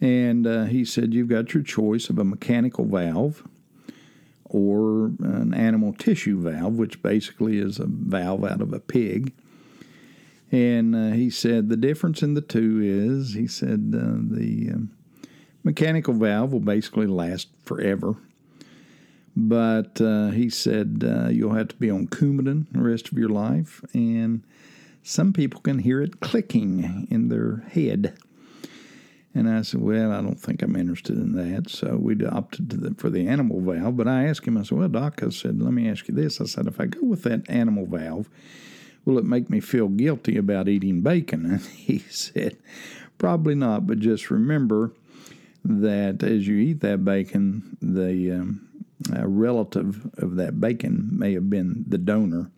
And 0.00 0.46
uh, 0.46 0.64
he 0.64 0.84
said, 0.84 1.14
You've 1.14 1.28
got 1.28 1.54
your 1.54 1.62
choice 1.62 2.08
of 2.08 2.18
a 2.18 2.24
mechanical 2.24 2.84
valve 2.84 3.46
or 4.44 5.06
an 5.20 5.54
animal 5.54 5.92
tissue 5.92 6.40
valve, 6.40 6.74
which 6.74 7.02
basically 7.02 7.58
is 7.58 7.78
a 7.78 7.86
valve 7.86 8.44
out 8.44 8.60
of 8.60 8.72
a 8.72 8.80
pig. 8.80 9.32
And 10.50 10.96
uh, 10.96 11.10
he 11.14 11.30
said 11.30 11.68
the 11.68 11.76
difference 11.76 12.22
in 12.22 12.34
the 12.34 12.40
two 12.40 12.80
is, 12.82 13.34
he 13.34 13.46
said, 13.46 13.94
uh, 13.94 14.18
the 14.20 14.70
um, 14.74 14.90
mechanical 15.62 16.14
valve 16.14 16.52
will 16.52 16.60
basically 16.60 17.06
last 17.06 17.48
forever. 17.62 18.16
But 19.36 20.00
uh, 20.00 20.30
he 20.30 20.50
said 20.50 21.04
uh, 21.06 21.28
you'll 21.28 21.54
have 21.54 21.68
to 21.68 21.76
be 21.76 21.88
on 21.88 22.08
Coumadin 22.08 22.66
the 22.72 22.82
rest 22.82 23.12
of 23.12 23.18
your 23.18 23.28
life. 23.28 23.80
And 23.94 24.42
some 25.02 25.32
people 25.32 25.60
can 25.60 25.78
hear 25.78 26.02
it 26.02 26.20
clicking 26.20 27.06
in 27.10 27.28
their 27.28 27.64
head. 27.70 28.16
And 29.34 29.48
I 29.48 29.62
said, 29.62 29.80
Well, 29.80 30.12
I 30.12 30.20
don't 30.20 30.40
think 30.40 30.62
I'm 30.62 30.76
interested 30.76 31.16
in 31.16 31.32
that. 31.32 31.70
So 31.70 31.96
we 31.96 32.24
opted 32.26 32.70
the, 32.70 32.94
for 32.94 33.10
the 33.10 33.28
animal 33.28 33.60
valve. 33.60 33.96
But 33.96 34.08
I 34.08 34.26
asked 34.26 34.46
him, 34.46 34.58
I 34.58 34.62
said, 34.62 34.78
Well, 34.78 34.88
Doc, 34.88 35.22
I 35.22 35.28
said, 35.28 35.60
let 35.60 35.72
me 35.72 35.88
ask 35.88 36.08
you 36.08 36.14
this. 36.14 36.40
I 36.40 36.46
said, 36.46 36.66
If 36.66 36.80
I 36.80 36.86
go 36.86 37.00
with 37.02 37.22
that 37.22 37.48
animal 37.48 37.86
valve, 37.86 38.28
will 39.04 39.18
it 39.18 39.24
make 39.24 39.48
me 39.48 39.60
feel 39.60 39.88
guilty 39.88 40.36
about 40.36 40.68
eating 40.68 41.02
bacon? 41.02 41.46
And 41.50 41.62
he 41.62 42.00
said, 42.10 42.56
Probably 43.18 43.54
not. 43.54 43.86
But 43.86 44.00
just 44.00 44.30
remember 44.30 44.92
that 45.64 46.22
as 46.22 46.48
you 46.48 46.56
eat 46.56 46.80
that 46.80 47.04
bacon, 47.04 47.76
the 47.80 48.32
um, 48.32 48.68
relative 49.22 50.10
of 50.18 50.36
that 50.36 50.60
bacon 50.60 51.08
may 51.12 51.34
have 51.34 51.48
been 51.48 51.84
the 51.86 51.98
donor 51.98 52.50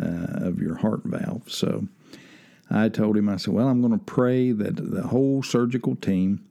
uh, 0.00 0.46
of 0.46 0.60
your 0.60 0.76
heart 0.76 1.02
valve. 1.04 1.50
So 1.50 1.86
I 2.70 2.88
told 2.88 3.16
him, 3.16 3.28
I 3.28 3.36
said, 3.36 3.54
Well, 3.54 3.68
I'm 3.68 3.80
going 3.80 3.98
to 3.98 4.04
pray 4.04 4.52
that 4.52 4.76
the 4.76 5.02
whole 5.02 5.42
surgical 5.42 5.96
team 5.96 6.44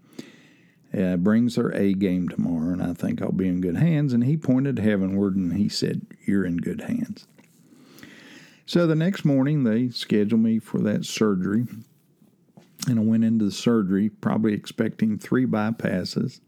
uh, 0.98 1.18
brings 1.18 1.56
their 1.56 1.70
A 1.70 1.94
game 1.94 2.30
tomorrow, 2.30 2.72
and 2.72 2.82
I 2.82 2.94
think 2.94 3.22
I'll 3.22 3.32
be 3.32 3.48
in 3.48 3.62
good 3.62 3.78
hands. 3.78 4.14
And 4.14 4.24
he 4.24 4.38
pointed 4.38 4.80
heavenward 4.80 5.36
and 5.36 5.54
he 5.54 5.68
said, 5.70 6.06
You're 6.26 6.46
in 6.46 6.58
good 6.58 6.82
hands. 6.82 7.28
So 8.66 8.88
the 8.88 8.96
next 8.96 9.26
morning, 9.26 9.64
they 9.64 9.90
scheduled 9.90 10.42
me 10.42 10.60
for 10.60 10.80
that 10.80 11.06
surgery. 11.06 11.66
And 12.88 13.00
I 13.00 13.02
went 13.02 13.24
into 13.24 13.46
the 13.46 13.52
surgery, 13.52 14.10
probably 14.10 14.54
expecting 14.54 15.18
three 15.18 15.46
bypasses. 15.46 16.40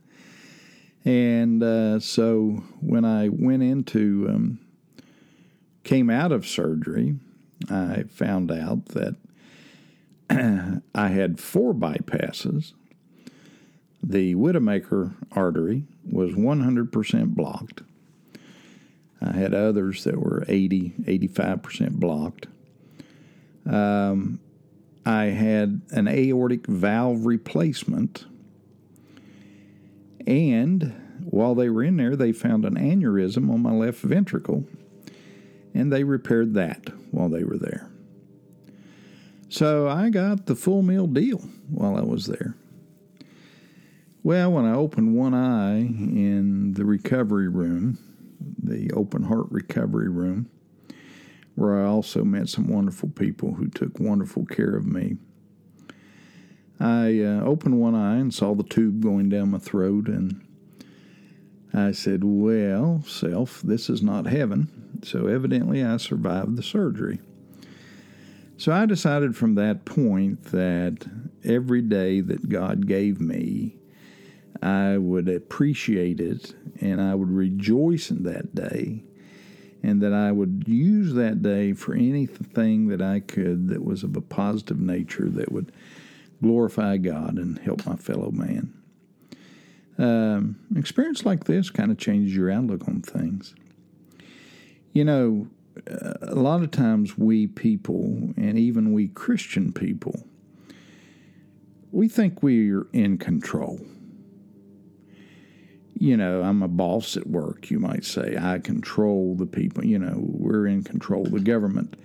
And 1.05 1.63
uh, 1.63 1.99
so 1.99 2.63
when 2.81 3.05
I 3.05 3.29
went 3.29 3.63
into, 3.63 4.27
um, 4.29 4.59
came 5.87 6.09
out 6.09 6.33
of 6.33 6.45
surgery, 6.45 7.15
I 7.69 8.03
found 8.03 8.51
out 8.51 8.85
that 8.89 9.15
I 10.93 11.07
had 11.07 11.39
four 11.39 11.73
bypasses. 11.73 12.73
The 14.03 14.35
Widowmaker 14.35 15.15
artery 15.31 15.85
was 16.09 16.33
100% 16.33 17.35
blocked. 17.35 17.81
I 19.21 19.31
had 19.31 19.53
others 19.53 20.03
that 20.03 20.19
were 20.19 20.43
80, 20.47 20.93
85% 21.05 21.93
blocked. 21.93 22.47
Um, 23.65 24.39
I 25.05 25.25
had 25.25 25.81
an 25.91 26.09
aortic 26.09 26.67
valve 26.67 27.25
replacement. 27.25 28.25
And 30.27 30.93
while 31.23 31.55
they 31.55 31.69
were 31.69 31.83
in 31.83 31.95
there, 31.95 32.17
they 32.17 32.33
found 32.33 32.65
an 32.65 32.75
aneurysm 32.75 33.49
on 33.49 33.61
my 33.61 33.71
left 33.71 34.01
ventricle, 34.01 34.65
and 35.77 35.93
they 35.93 36.03
repaired 36.03 36.55
that 36.55 36.89
while 37.11 37.29
they 37.29 37.43
were 37.43 37.57
there. 37.57 37.87
So 39.47 39.87
I 39.87 40.09
got 40.09 40.47
the 40.47 40.55
full 40.55 40.81
meal 40.81 41.05
deal 41.05 41.37
while 41.69 41.95
I 41.95 42.01
was 42.01 42.25
there. 42.25 42.55
Well, 44.23 44.51
when 44.51 44.65
I 44.65 44.73
opened 44.73 45.15
one 45.15 45.35
eye 45.35 45.79
in 45.79 46.73
the 46.73 46.83
recovery 46.83 47.47
room, 47.47 47.99
the 48.61 48.91
open 48.93 49.23
heart 49.23 49.45
recovery 49.51 50.09
room, 50.09 50.49
where 51.53 51.81
I 51.81 51.87
also 51.87 52.23
met 52.23 52.49
some 52.49 52.67
wonderful 52.67 53.09
people 53.09 53.53
who 53.53 53.67
took 53.69 53.99
wonderful 53.99 54.45
care 54.45 54.75
of 54.75 54.85
me. 54.85 55.17
I 56.79 57.21
uh, 57.21 57.43
opened 57.43 57.79
one 57.79 57.95
eye 57.95 58.17
and 58.17 58.33
saw 58.33 58.55
the 58.55 58.63
tube 58.63 59.01
going 59.01 59.29
down 59.29 59.51
my 59.51 59.59
throat, 59.59 60.07
and 60.07 60.43
I 61.77 61.91
said, 61.91 62.23
Well, 62.23 63.03
self, 63.05 63.61
this 63.61 63.87
is 63.87 64.01
not 64.01 64.25
heaven. 64.25 64.99
So 65.03 65.27
evidently 65.27 65.83
I 65.83 65.97
survived 65.97 66.55
the 66.55 66.63
surgery. 66.63 67.19
So 68.57 68.71
I 68.71 68.87
decided 68.87 69.37
from 69.37 69.53
that 69.55 69.85
point 69.85 70.45
that 70.45 71.05
every 71.43 71.83
day 71.83 72.21
that 72.21 72.49
God 72.49 72.87
gave 72.87 73.21
me, 73.21 73.75
I 74.63 74.97
would 74.97 75.29
appreciate 75.29 76.19
it 76.19 76.55
and 76.81 76.99
I 76.99 77.13
would 77.13 77.29
rejoice 77.29 78.09
in 78.09 78.23
that 78.23 78.55
day 78.55 79.03
and 79.83 80.01
that 80.01 80.13
I 80.13 80.31
would 80.31 80.63
use 80.67 81.13
that 81.13 81.43
day 81.43 81.73
for 81.73 81.93
anything 81.93 82.87
that 82.87 83.03
I 83.03 83.19
could 83.19 83.67
that 83.67 83.85
was 83.85 84.01
of 84.03 84.17
a 84.17 84.21
positive 84.21 84.79
nature 84.79 85.29
that 85.29 85.51
would 85.51 85.71
glorify 86.41 86.97
God 86.97 87.37
and 87.37 87.59
help 87.59 87.85
my 87.85 87.95
fellow 87.95 88.31
man. 88.31 88.76
Um, 89.97 90.59
experience 90.75 91.25
like 91.25 91.45
this 91.45 91.69
kind 91.69 91.91
of 91.91 91.97
changes 91.97 92.35
your 92.35 92.51
outlook 92.51 92.87
on 92.87 93.01
things. 93.01 93.55
You 94.93 95.03
know, 95.03 95.47
a 95.87 96.35
lot 96.35 96.63
of 96.63 96.71
times 96.71 97.17
we 97.17 97.47
people, 97.47 98.33
and 98.37 98.57
even 98.57 98.93
we 98.93 99.07
Christian 99.09 99.71
people, 99.71 100.23
we 101.91 102.07
think 102.07 102.43
we're 102.43 102.87
in 102.93 103.17
control 103.17 103.79
you 105.99 106.15
know, 106.15 106.41
I'm 106.41 106.61
a 106.61 106.67
boss 106.67 107.17
at 107.17 107.27
work, 107.27 107.69
you 107.71 107.79
might 107.79 108.05
say. 108.05 108.37
I 108.39 108.59
control 108.59 109.35
the 109.35 109.45
people. 109.45 109.85
You 109.85 109.99
know, 109.99 110.15
we're 110.17 110.67
in 110.67 110.83
control. 110.83 111.23
The 111.23 111.39
government, 111.39 111.95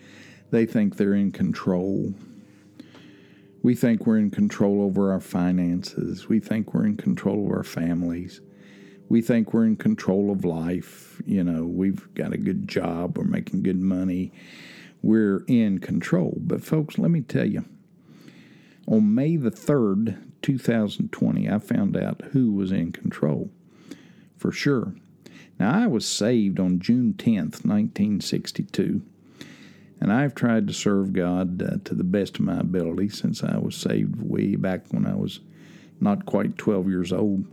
they 0.50 0.66
think 0.66 0.96
they're 0.96 1.14
in 1.14 1.32
control. 1.32 2.14
We 3.62 3.76
think 3.76 4.06
we're 4.06 4.18
in 4.18 4.30
control 4.30 4.82
over 4.82 5.12
our 5.12 5.20
finances. 5.20 6.28
We 6.28 6.40
think 6.40 6.74
we're 6.74 6.86
in 6.86 6.96
control 6.96 7.46
of 7.46 7.52
our 7.52 7.62
families. 7.62 8.40
We 9.08 9.22
think 9.22 9.54
we're 9.54 9.66
in 9.66 9.76
control 9.76 10.32
of 10.32 10.44
life. 10.44 11.22
You 11.24 11.44
know, 11.44 11.64
we've 11.64 12.12
got 12.14 12.32
a 12.32 12.38
good 12.38 12.66
job, 12.66 13.16
we're 13.16 13.24
making 13.24 13.62
good 13.62 13.80
money. 13.80 14.32
We're 15.00 15.44
in 15.46 15.78
control. 15.78 16.38
But, 16.40 16.64
folks, 16.64 16.98
let 16.98 17.10
me 17.10 17.20
tell 17.20 17.46
you, 17.46 17.64
on 18.86 19.14
May 19.14 19.36
the 19.36 19.50
3rd, 19.50 20.18
2020, 20.42 21.48
I 21.48 21.58
found 21.58 21.96
out 21.96 22.22
who 22.32 22.52
was 22.52 22.72
in 22.72 22.90
control 22.90 23.50
for 24.36 24.50
sure. 24.50 24.94
Now, 25.58 25.72
I 25.72 25.86
was 25.86 26.06
saved 26.06 26.58
on 26.58 26.80
June 26.80 27.14
10th, 27.16 27.64
1962, 27.64 29.02
and 30.02 30.12
I've 30.12 30.34
tried 30.34 30.66
to 30.66 30.72
serve 30.72 31.12
God 31.12 31.62
uh, 31.62 31.76
to 31.84 31.94
the 31.94 32.02
best 32.02 32.40
of 32.40 32.44
my 32.44 32.58
ability 32.58 33.08
since 33.10 33.44
I 33.44 33.56
was 33.58 33.76
saved 33.76 34.20
way 34.20 34.56
back 34.56 34.82
when 34.90 35.06
I 35.06 35.14
was 35.14 35.38
not 36.00 36.26
quite 36.26 36.58
12 36.58 36.88
years 36.88 37.12
old. 37.12 37.44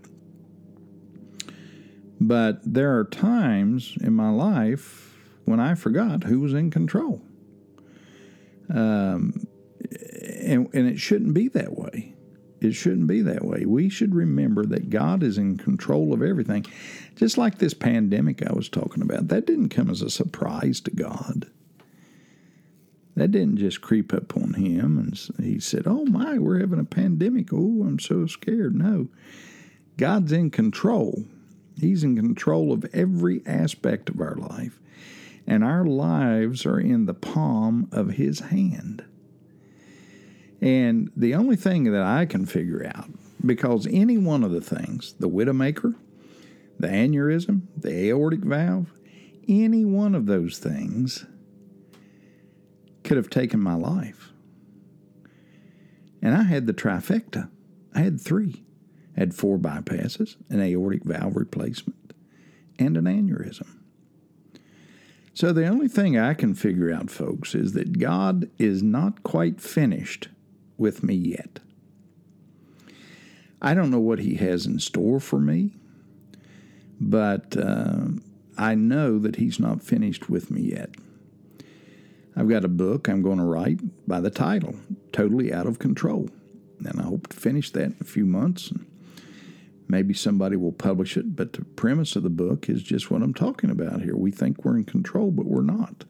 But 2.20 2.60
there 2.66 2.98
are 2.98 3.04
times 3.04 3.96
in 4.02 4.16
my 4.16 4.32
life 4.32 5.16
when 5.46 5.60
I 5.60 5.76
forgot 5.76 6.24
who 6.24 6.40
was 6.40 6.56
in 6.56 6.72
control. 6.72 7.22
Um, 8.74 9.46
and, 10.42 10.68
and 10.74 10.90
it 10.90 11.00
shouldn't 11.00 11.36
be 11.36 11.50
that 11.50 11.78
way. 11.78 12.16
It 12.62 12.74
shouldn't 12.74 13.06
be 13.06 13.22
that 13.22 13.46
way. 13.46 13.68
We 13.68 13.90
should 13.90 14.16
remember 14.16 14.66
that 14.66 14.90
God 14.90 15.22
is 15.22 15.38
in 15.38 15.60
control 15.60 16.14
of 16.14 16.24
everything. 16.24 16.66
Just 17.16 17.38
like 17.38 17.60
this 17.60 17.76
pandemic 17.76 18.42
I 18.42 18.54
was 18.54 18.70
talking 18.70 19.04
about, 19.04 19.28
that 19.28 19.46
didn't 19.46 19.70
come 19.70 19.92
as 19.92 20.02
a 20.02 20.10
surprise 20.10 20.82
to 20.82 20.92
God. 20.92 21.46
That 23.16 23.32
didn't 23.32 23.58
just 23.58 23.82
creep 23.82 24.14
up 24.14 24.38
on 24.38 24.54
him 24.54 24.98
and 24.98 25.46
he 25.46 25.60
said, 25.60 25.84
Oh 25.86 26.06
my, 26.06 26.38
we're 26.38 26.60
having 26.60 26.80
a 26.80 26.86
pandemic. 26.86 27.52
Oh, 27.52 27.84
I'm 27.84 28.00
so 28.00 28.28
scared. 28.28 28.76
No. 28.76 29.10
God's 29.98 30.32
in 30.32 30.52
control. 30.52 31.26
He's 31.78 32.04
in 32.04 32.16
control 32.16 32.72
of 32.72 32.86
every 32.94 33.42
aspect 33.46 34.10
of 34.10 34.22
our 34.22 34.36
life. 34.36 34.80
And 35.46 35.64
our 35.64 35.84
lives 35.84 36.66
are 36.66 36.80
in 36.80 37.06
the 37.06 37.14
palm 37.14 37.90
of 37.92 38.12
His 38.12 38.40
hand. 38.40 39.04
And 40.62 41.12
the 41.16 41.36
only 41.36 41.56
thing 41.56 41.86
that 41.92 42.04
I 42.04 42.26
can 42.26 42.46
figure 42.46 42.90
out, 42.96 43.10
because 43.46 43.88
any 43.90 44.18
one 44.18 44.44
of 44.44 44.52
the 44.52 44.62
things, 44.62 45.16
the 45.20 45.30
widowmaker, 45.30 45.96
the 46.78 46.88
aneurysm, 46.88 47.62
the 47.76 48.10
aortic 48.10 48.42
valve, 48.42 48.92
any 49.48 49.86
one 49.86 50.16
of 50.16 50.26
those 50.26 50.60
things 50.60 51.26
could 53.04 53.18
have 53.18 53.30
taken 53.30 53.60
my 53.60 53.76
life. 53.76 54.32
And 56.22 56.36
I 56.36 56.44
had 56.44 56.68
the 56.68 56.74
trifecta. 56.74 57.50
I 57.94 58.00
had 58.00 58.20
three. 58.20 58.64
I 59.16 59.22
had 59.22 59.34
four 59.34 59.58
bypasses, 59.58 60.36
an 60.50 60.62
aortic 60.62 61.04
valve 61.04 61.36
replacement, 61.36 62.14
and 62.78 62.98
an 62.98 63.06
aneurysm. 63.06 63.68
So 65.34 65.54
the 65.54 65.68
only 65.68 65.88
thing 65.88 66.18
I 66.18 66.34
can 66.34 66.54
figure 66.54 66.92
out, 66.92 67.10
folks, 67.10 67.56
is 67.56 67.74
that 67.74 68.00
God 68.00 68.50
is 68.58 68.84
not 68.84 69.24
quite 69.24 69.62
finished 69.62 70.28
with 70.78 71.04
me 71.04 71.16
yet. 71.16 71.60
I 73.62 73.74
don't 73.74 73.92
know 73.92 74.00
what 74.00 74.20
He 74.20 74.36
has 74.36 74.66
in 74.66 74.80
store 74.80 75.20
for 75.20 75.40
me, 75.40 75.76
but 77.00 77.56
uh, 77.58 78.08
I 78.58 78.76
know 78.76 79.18
that 79.20 79.38
He's 79.38 79.60
not 79.60 79.82
finished 79.82 80.30
with 80.30 80.52
me 80.52 80.62
yet. 80.62 80.90
I've 82.36 82.50
got 82.50 82.64
a 82.64 82.70
book 82.70 83.08
I'm 83.08 83.22
going 83.22 83.40
to 83.40 83.44
write 83.44 83.80
by 84.08 84.20
the 84.20 84.30
title, 84.30 84.76
Totally 85.12 85.52
Out 85.52 85.68
of 85.68 85.80
Control. 85.80 86.30
And 86.80 87.00
I 87.00 87.04
hope 87.04 87.28
to 87.28 87.38
finish 87.38 87.72
that 87.72 87.84
in 87.84 87.98
a 88.00 88.06
few 88.06 88.26
months. 88.26 88.72
And 88.72 88.86
maybe 89.88 90.14
somebody 90.14 90.56
will 90.56 90.72
publish 90.72 91.18
it, 91.18 91.36
but 91.36 91.54
the 91.54 91.66
premise 91.66 92.16
of 92.16 92.24
the 92.24 92.30
book 92.30 92.70
is 92.70 92.84
just 92.84 93.12
what 93.12 93.22
I'm 93.22 93.34
talking 93.34 93.70
about 93.70 94.02
here. 94.02 94.16
We 94.16 94.32
think 94.32 94.64
we're 94.64 94.78
in 94.78 94.86
control, 94.86 95.32
but 95.32 95.48
we're 95.48 95.62
not. 95.62 96.06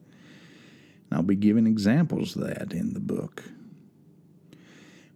And 1.09 1.17
I'll 1.17 1.23
be 1.23 1.35
giving 1.35 1.65
examples 1.65 2.35
of 2.35 2.45
that 2.45 2.73
in 2.73 2.93
the 2.93 2.99
book. 2.99 3.43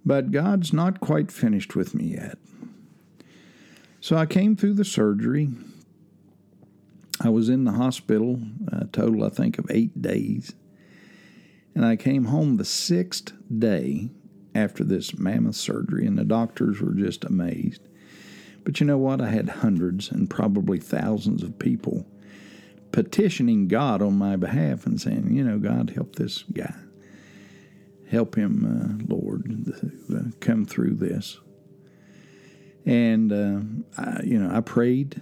But 0.06 0.32
God's 0.32 0.74
not 0.74 1.00
quite 1.00 1.32
finished 1.32 1.76
with 1.76 1.94
me 1.94 2.16
yet. 2.16 2.38
So 4.02 4.18
I 4.18 4.26
came 4.26 4.56
through 4.56 4.74
the 4.74 4.84
surgery. 4.84 5.50
I 7.22 7.30
was 7.30 7.48
in 7.48 7.64
the 7.64 7.72
hospital 7.74 8.42
a 8.70 8.86
total, 8.86 9.24
I 9.24 9.30
think, 9.30 9.60
of 9.60 9.68
eight 9.70 10.02
days. 10.02 10.54
And 11.76 11.86
I 11.86 11.96
came 11.96 12.26
home 12.26 12.58
the 12.58 12.66
sixth 12.66 13.34
day 13.60 14.10
after 14.56 14.84
this 14.84 15.18
mammoth 15.18 15.56
surgery, 15.56 16.06
and 16.06 16.18
the 16.18 16.24
doctors 16.24 16.80
were 16.82 16.94
just 16.94 17.26
amazed. 17.26 17.88
But 18.64 18.80
you 18.80 18.86
know 18.86 18.98
what? 18.98 19.22
I 19.22 19.30
had 19.30 19.50
hundreds 19.50 20.12
and 20.12 20.30
probably 20.30 20.80
thousands 20.80 21.44
of 21.44 21.60
people 21.60 22.06
petitioning 22.92 23.68
God 23.68 24.02
on 24.02 24.18
my 24.18 24.36
behalf 24.36 24.86
and 24.86 25.02
saying, 25.02 25.34
you 25.36 25.44
know, 25.44 25.58
God, 25.58 25.90
help 25.90 26.16
this 26.16 26.44
guy. 26.44 26.76
Help 28.10 28.36
him, 28.36 28.64
uh, 29.10 29.14
Lord, 29.14 29.74
uh, 30.16 30.30
come 30.40 30.66
through 30.66 30.96
this. 30.96 31.40
And, 32.86 33.34
uh, 33.34 33.62
I, 33.98 34.22
you 34.24 34.38
know, 34.38 34.56
I 34.56 34.62
prayed. 34.62 35.22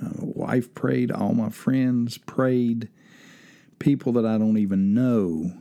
My 0.00 0.10
wife 0.18 0.74
prayed. 0.74 1.12
All 1.12 1.34
my 1.34 1.50
friends 1.50 2.16
prayed. 2.16 2.88
People 3.78 4.12
that 4.12 4.24
I 4.24 4.38
don't 4.38 4.56
even 4.56 4.94
know, 4.94 5.52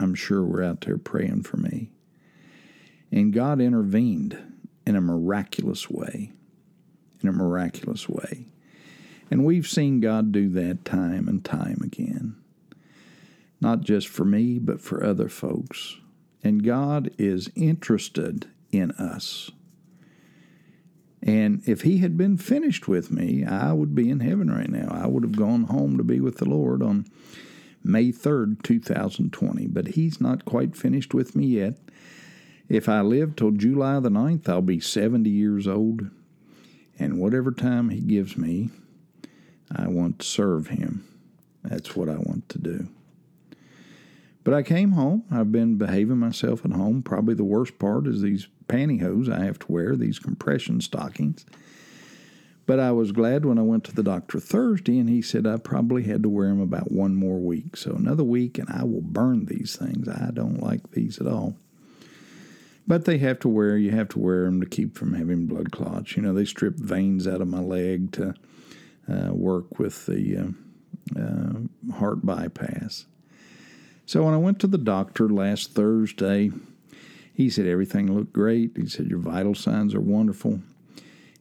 I'm 0.00 0.14
sure, 0.14 0.44
were 0.44 0.62
out 0.62 0.82
there 0.82 0.98
praying 0.98 1.42
for 1.42 1.56
me. 1.56 1.90
And 3.10 3.32
God 3.32 3.60
intervened 3.60 4.38
in 4.86 4.96
a 4.96 5.00
miraculous 5.00 5.90
way. 5.90 6.32
In 7.22 7.28
a 7.28 7.32
miraculous 7.32 8.08
way. 8.08 8.46
And 9.30 9.44
we've 9.44 9.66
seen 9.66 10.00
God 10.00 10.32
do 10.32 10.48
that 10.50 10.84
time 10.84 11.28
and 11.28 11.44
time 11.44 11.80
again 11.82 12.36
not 13.60 13.80
just 13.80 14.08
for 14.08 14.24
me, 14.24 14.58
but 14.58 14.80
for 14.80 15.04
other 15.04 15.28
folks. 15.28 15.96
And 16.42 16.64
God 16.64 17.10
is 17.18 17.50
interested 17.56 18.46
in 18.70 18.92
us. 18.92 19.50
And 21.22 21.62
if 21.66 21.82
He 21.82 21.98
had 21.98 22.16
been 22.16 22.36
finished 22.36 22.86
with 22.86 23.10
me, 23.10 23.44
I 23.44 23.72
would 23.72 23.94
be 23.94 24.08
in 24.08 24.20
heaven 24.20 24.50
right 24.50 24.70
now. 24.70 24.88
I 24.90 25.06
would 25.06 25.24
have 25.24 25.36
gone 25.36 25.64
home 25.64 25.96
to 25.96 26.04
be 26.04 26.20
with 26.20 26.38
the 26.38 26.48
Lord 26.48 26.82
on 26.82 27.06
May 27.82 28.12
3rd, 28.12 28.62
2020. 28.62 29.66
But 29.66 29.88
He's 29.88 30.20
not 30.20 30.44
quite 30.44 30.76
finished 30.76 31.14
with 31.14 31.34
me 31.36 31.46
yet. 31.46 31.78
If 32.68 32.88
I 32.88 33.00
live 33.00 33.34
till 33.34 33.52
July 33.52 33.98
the 34.00 34.10
9th, 34.10 34.48
I'll 34.48 34.62
be 34.62 34.80
70 34.80 35.28
years 35.30 35.66
old. 35.66 36.10
And 36.98 37.18
whatever 37.18 37.50
time 37.52 37.90
He 37.90 38.00
gives 38.00 38.36
me, 38.36 38.70
I 39.74 39.88
want 39.88 40.18
to 40.20 40.26
serve 40.26 40.68
Him. 40.68 41.04
That's 41.62 41.96
what 41.96 42.08
I 42.08 42.16
want 42.16 42.48
to 42.50 42.58
do. 42.58 42.88
But 44.44 44.54
I 44.54 44.62
came 44.62 44.92
home. 44.92 45.24
I've 45.30 45.52
been 45.52 45.76
behaving 45.76 46.16
myself 46.16 46.64
at 46.64 46.72
home. 46.72 47.02
Probably 47.02 47.34
the 47.34 47.44
worst 47.44 47.78
part 47.78 48.06
is 48.06 48.22
these 48.22 48.48
pantyhose 48.66 49.30
I 49.30 49.44
have 49.44 49.58
to 49.58 49.72
wear, 49.72 49.94
these 49.94 50.18
compression 50.18 50.80
stockings. 50.80 51.44
But 52.68 52.80
I 52.80 52.92
was 52.92 53.12
glad 53.12 53.46
when 53.46 53.58
I 53.58 53.62
went 53.62 53.84
to 53.84 53.94
the 53.94 54.02
doctor 54.02 54.38
Thursday 54.38 54.98
and 54.98 55.08
he 55.08 55.22
said 55.22 55.46
I 55.46 55.56
probably 55.56 56.02
had 56.02 56.22
to 56.22 56.28
wear 56.28 56.48
them 56.48 56.60
about 56.60 56.92
one 56.92 57.14
more 57.14 57.38
week. 57.38 57.78
So 57.78 57.92
another 57.92 58.24
week 58.24 58.58
and 58.58 58.68
I 58.68 58.84
will 58.84 59.00
burn 59.00 59.46
these 59.46 59.74
things. 59.74 60.06
I 60.06 60.30
don't 60.34 60.62
like 60.62 60.90
these 60.90 61.18
at 61.18 61.26
all. 61.26 61.56
But 62.86 63.06
they 63.06 63.16
have 63.18 63.38
to 63.40 63.48
wear, 63.48 63.78
you 63.78 63.92
have 63.92 64.10
to 64.10 64.18
wear 64.18 64.44
them 64.44 64.60
to 64.60 64.66
keep 64.66 64.98
from 64.98 65.14
having 65.14 65.46
blood 65.46 65.72
clots. 65.72 66.14
You 66.14 66.22
know, 66.22 66.34
they 66.34 66.44
strip 66.44 66.74
veins 66.74 67.26
out 67.26 67.40
of 67.40 67.48
my 67.48 67.60
leg 67.60 68.12
to 68.12 68.34
uh, 69.10 69.32
work 69.32 69.78
with 69.78 70.04
the 70.04 70.36
uh, 70.36 71.18
uh, 71.18 71.94
heart 71.94 72.26
bypass. 72.26 73.06
So 74.04 74.24
when 74.24 74.34
I 74.34 74.38
went 74.38 74.58
to 74.60 74.66
the 74.66 74.76
doctor 74.76 75.30
last 75.30 75.72
Thursday, 75.72 76.50
he 77.32 77.48
said 77.48 77.66
everything 77.66 78.12
looked 78.12 78.34
great. 78.34 78.72
He 78.76 78.88
said 78.88 79.06
your 79.06 79.20
vital 79.20 79.54
signs 79.54 79.94
are 79.94 80.02
wonderful. 80.02 80.60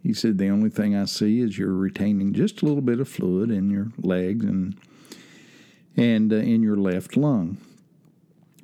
He 0.08 0.14
said 0.14 0.38
the 0.38 0.48
only 0.48 0.70
thing 0.70 0.96
I 0.96 1.04
see 1.04 1.42
is 1.42 1.58
you're 1.58 1.74
retaining 1.74 2.32
just 2.32 2.62
a 2.62 2.66
little 2.66 2.82
bit 2.82 3.02
of 3.02 3.10
fluid 3.10 3.52
in 3.52 3.70
your 3.70 3.92
legs 3.98 4.46
and 4.46 4.78
and 5.98 6.32
uh, 6.32 6.38
in 6.38 6.64
your 6.64 6.78
left 6.78 7.18
lung. 7.18 7.58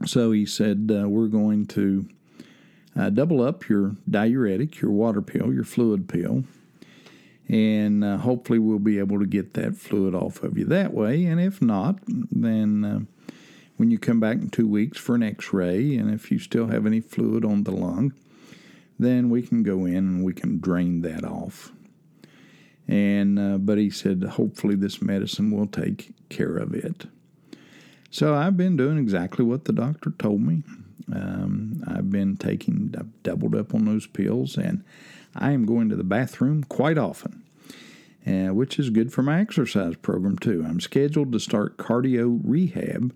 So 0.05 0.31
he 0.31 0.45
said 0.45 0.89
uh, 0.89 1.09
we're 1.09 1.27
going 1.27 1.65
to 1.65 2.07
uh, 2.97 3.09
double 3.09 3.41
up 3.41 3.67
your 3.67 3.97
diuretic, 4.09 4.79
your 4.79 4.91
water 4.91 5.21
pill, 5.21 5.51
your 5.51 5.65
fluid 5.65 6.07
pill, 6.07 6.45
and 7.49 8.05
uh, 8.05 8.19
hopefully 8.19 8.59
we'll 8.59 8.79
be 8.79 8.97
able 8.97 9.19
to 9.19 9.25
get 9.25 9.53
that 9.55 9.75
fluid 9.75 10.15
off 10.15 10.43
of 10.43 10.57
you 10.57 10.63
that 10.63 10.93
way. 10.93 11.25
And 11.25 11.41
if 11.41 11.61
not, 11.61 11.99
then 12.07 12.85
uh, 12.85 13.33
when 13.75 13.91
you 13.91 13.99
come 13.99 14.21
back 14.21 14.37
in 14.37 14.49
two 14.49 14.67
weeks 14.67 14.97
for 14.97 15.15
an 15.15 15.23
x 15.23 15.51
ray, 15.51 15.97
and 15.97 16.09
if 16.09 16.31
you 16.31 16.39
still 16.39 16.67
have 16.67 16.85
any 16.85 17.01
fluid 17.01 17.43
on 17.43 17.65
the 17.65 17.71
lung, 17.71 18.13
then 18.99 19.29
we 19.29 19.41
can 19.41 19.63
go 19.63 19.85
in 19.85 19.95
and 19.95 20.23
we 20.23 20.33
can 20.33 20.59
drain 20.59 21.01
that 21.01 21.23
off. 21.23 21.71
And 22.87 23.39
uh, 23.39 23.57
but 23.57 23.77
he 23.77 23.89
said 23.89 24.23
hopefully 24.23 24.75
this 24.75 25.01
medicine 25.01 25.51
will 25.51 25.67
take 25.67 26.13
care 26.29 26.57
of 26.57 26.73
it. 26.73 27.05
So 28.13 28.35
I've 28.35 28.55
been 28.55 28.77
doing 28.77 28.99
exactly 28.99 29.43
what 29.43 29.65
the 29.65 29.73
doctor 29.73 30.11
told 30.11 30.41
me. 30.41 30.61
Um, 31.11 31.83
I've 31.87 32.11
been 32.11 32.37
taking, 32.37 32.93
I've 32.97 33.23
doubled 33.23 33.55
up 33.55 33.73
on 33.73 33.85
those 33.85 34.05
pills, 34.05 34.55
and 34.55 34.83
I 35.35 35.51
am 35.51 35.65
going 35.65 35.89
to 35.89 35.95
the 35.95 36.03
bathroom 36.03 36.63
quite 36.63 36.97
often, 36.97 37.43
uh, 38.27 38.53
which 38.53 38.77
is 38.77 38.89
good 38.89 39.11
for 39.11 39.23
my 39.23 39.39
exercise 39.39 39.95
program 39.95 40.37
too. 40.37 40.63
I'm 40.63 40.79
scheduled 40.79 41.31
to 41.31 41.39
start 41.39 41.77
cardio 41.77 42.39
rehab 42.43 43.13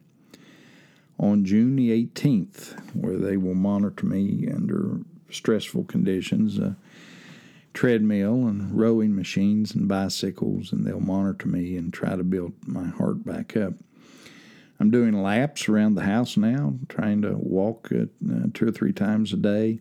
on 1.20 1.46
June 1.46 1.76
the 1.76 1.92
18th, 1.92 2.96
where 2.96 3.18
they 3.18 3.38
will 3.38 3.56
monitor 3.56 4.06
me 4.06 4.48
under 4.52 5.02
stressful 5.30 5.86
conditions, 5.86 6.60
uh, 6.60 6.74
treadmill 7.74 8.48
and 8.48 8.78
rowing 8.78 9.16
machines 9.16 9.76
and 9.76 9.88
bicycles, 9.88 10.72
and 10.72 10.86
they'll 10.86 11.00
monitor 11.00 11.48
me 11.48 11.78
and 11.78 11.94
try 11.94 12.16
to 12.16 12.24
build 12.24 12.54
my 12.66 12.88
heart 12.88 13.24
back 13.24 13.56
up. 13.56 13.74
I'm 14.80 14.92
doing 14.92 15.22
laps 15.22 15.68
around 15.68 15.96
the 15.96 16.04
house 16.04 16.38
now, 16.38 16.76
trying 16.88 17.22
to 17.24 17.34
walk 17.34 17.90
uh, 17.92 18.06
two 18.54 18.68
or 18.68 18.72
three 18.72 18.94
times 18.94 19.34
a 19.34 19.38
day. 19.38 19.80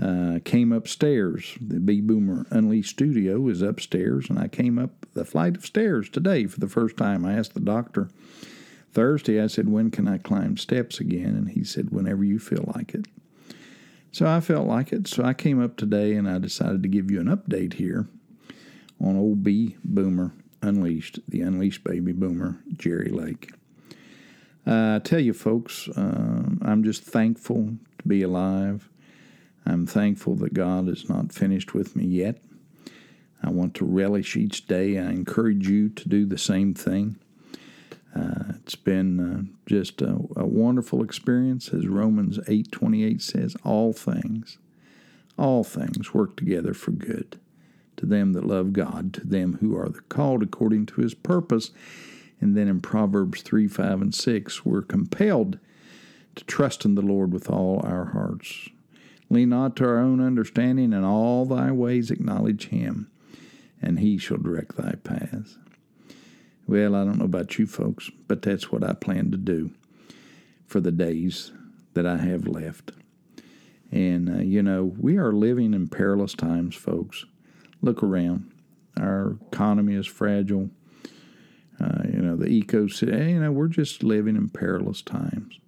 Uh, 0.00 0.38
came 0.44 0.72
upstairs. 0.72 1.58
The 1.60 1.78
B 1.78 2.00
Boomer 2.00 2.46
Unleashed 2.50 2.90
studio 2.90 3.46
is 3.48 3.60
upstairs, 3.60 4.30
and 4.30 4.38
I 4.38 4.48
came 4.48 4.78
up 4.78 5.04
the 5.12 5.26
flight 5.26 5.56
of 5.56 5.66
stairs 5.66 6.08
today 6.08 6.46
for 6.46 6.58
the 6.58 6.68
first 6.68 6.96
time. 6.96 7.26
I 7.26 7.34
asked 7.34 7.52
the 7.52 7.60
doctor 7.60 8.08
Thursday, 8.92 9.40
I 9.40 9.46
said, 9.46 9.68
When 9.68 9.90
can 9.90 10.08
I 10.08 10.18
climb 10.18 10.56
steps 10.56 11.00
again? 11.00 11.36
And 11.36 11.50
he 11.50 11.64
said, 11.64 11.90
Whenever 11.90 12.24
you 12.24 12.38
feel 12.38 12.72
like 12.74 12.94
it. 12.94 13.06
So 14.12 14.26
I 14.26 14.40
felt 14.40 14.66
like 14.66 14.92
it. 14.92 15.06
So 15.06 15.24
I 15.24 15.34
came 15.34 15.62
up 15.62 15.76
today 15.76 16.14
and 16.14 16.28
I 16.28 16.38
decided 16.38 16.82
to 16.82 16.88
give 16.88 17.10
you 17.10 17.20
an 17.20 17.26
update 17.26 17.74
here 17.74 18.08
on 19.00 19.16
old 19.16 19.42
B 19.42 19.76
Boomer 19.84 20.32
Unleashed, 20.62 21.20
the 21.28 21.40
Unleashed 21.42 21.84
Baby 21.84 22.12
Boomer, 22.12 22.58
Jerry 22.76 23.10
Lake. 23.10 23.52
Uh, 24.66 24.96
I 24.96 25.00
tell 25.02 25.20
you, 25.20 25.32
folks, 25.32 25.88
uh, 25.88 26.42
I'm 26.62 26.84
just 26.84 27.02
thankful 27.02 27.76
to 27.98 28.08
be 28.08 28.22
alive. 28.22 28.90
I'm 29.64 29.86
thankful 29.86 30.34
that 30.36 30.54
God 30.54 30.88
is 30.88 31.08
not 31.08 31.32
finished 31.32 31.72
with 31.72 31.96
me 31.96 32.04
yet. 32.04 32.42
I 33.42 33.50
want 33.50 33.74
to 33.76 33.84
relish 33.84 34.36
each 34.36 34.66
day. 34.66 34.98
I 34.98 35.10
encourage 35.10 35.66
you 35.68 35.88
to 35.88 36.08
do 36.08 36.26
the 36.26 36.38
same 36.38 36.74
thing. 36.74 37.16
Uh, 38.14 38.54
it's 38.60 38.74
been 38.74 39.20
uh, 39.20 39.42
just 39.66 40.02
a, 40.02 40.18
a, 40.36 40.44
wonderful 40.44 41.02
experience, 41.02 41.68
as 41.68 41.86
Romans 41.86 42.40
eight 42.48 42.72
twenty 42.72 43.04
eight 43.04 43.22
says. 43.22 43.56
All 43.64 43.92
things, 43.92 44.58
all 45.38 45.62
things 45.62 46.12
work 46.12 46.36
together 46.36 46.74
for 46.74 46.90
good 46.90 47.38
to 47.96 48.06
them 48.06 48.32
that 48.32 48.46
love 48.46 48.72
God, 48.72 49.12
to 49.14 49.26
them 49.26 49.58
who 49.60 49.76
are 49.76 49.88
the 49.88 50.00
called 50.00 50.42
according 50.42 50.86
to 50.86 51.00
His 51.00 51.14
purpose. 51.14 51.70
And 52.40 52.56
then 52.56 52.66
in 52.66 52.80
Proverbs 52.80 53.42
three 53.42 53.68
five 53.68 54.00
and 54.00 54.14
six, 54.14 54.64
we're 54.64 54.82
compelled 54.82 55.58
to 56.34 56.44
trust 56.44 56.84
in 56.84 56.94
the 56.96 57.02
Lord 57.02 57.32
with 57.32 57.48
all 57.48 57.80
our 57.84 58.06
hearts. 58.06 58.68
Lean 59.28 59.50
not 59.50 59.76
to 59.76 59.84
our 59.84 59.98
own 59.98 60.20
understanding, 60.20 60.92
in 60.92 61.04
all 61.04 61.44
thy 61.46 61.70
ways 61.70 62.10
acknowledge 62.10 62.68
Him, 62.68 63.08
and 63.80 64.00
He 64.00 64.18
shall 64.18 64.38
direct 64.38 64.76
thy 64.76 64.94
paths. 65.04 65.58
Well, 66.70 66.94
I 66.94 67.02
don't 67.02 67.18
know 67.18 67.24
about 67.24 67.58
you 67.58 67.66
folks, 67.66 68.12
but 68.28 68.42
that's 68.42 68.70
what 68.70 68.84
I 68.84 68.92
plan 68.92 69.32
to 69.32 69.36
do 69.36 69.72
for 70.68 70.78
the 70.78 70.92
days 70.92 71.50
that 71.94 72.06
I 72.06 72.18
have 72.18 72.46
left. 72.46 72.92
And, 73.90 74.28
uh, 74.32 74.42
you 74.42 74.62
know, 74.62 74.84
we 74.96 75.16
are 75.16 75.32
living 75.32 75.74
in 75.74 75.88
perilous 75.88 76.32
times, 76.32 76.76
folks. 76.76 77.24
Look 77.82 78.04
around. 78.04 78.52
Our 78.96 79.36
economy 79.50 79.94
is 79.94 80.06
fragile. 80.06 80.70
Uh, 81.80 82.04
you 82.04 82.20
know, 82.20 82.36
the 82.36 82.46
ecosystem, 82.46 83.30
you 83.30 83.40
know, 83.40 83.50
we're 83.50 83.66
just 83.66 84.04
living 84.04 84.36
in 84.36 84.48
perilous 84.48 85.02
times. 85.02 85.58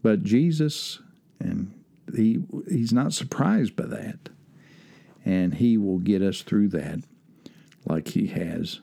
But 0.00 0.22
Jesus, 0.22 1.00
and 1.38 1.78
he, 2.16 2.44
he's 2.66 2.94
not 2.94 3.12
surprised 3.12 3.76
by 3.76 3.88
that. 3.88 4.30
And 5.22 5.56
he 5.56 5.76
will 5.76 5.98
get 5.98 6.22
us 6.22 6.40
through 6.40 6.68
that 6.68 7.00
like 7.84 8.08
he 8.08 8.28
has 8.28 8.80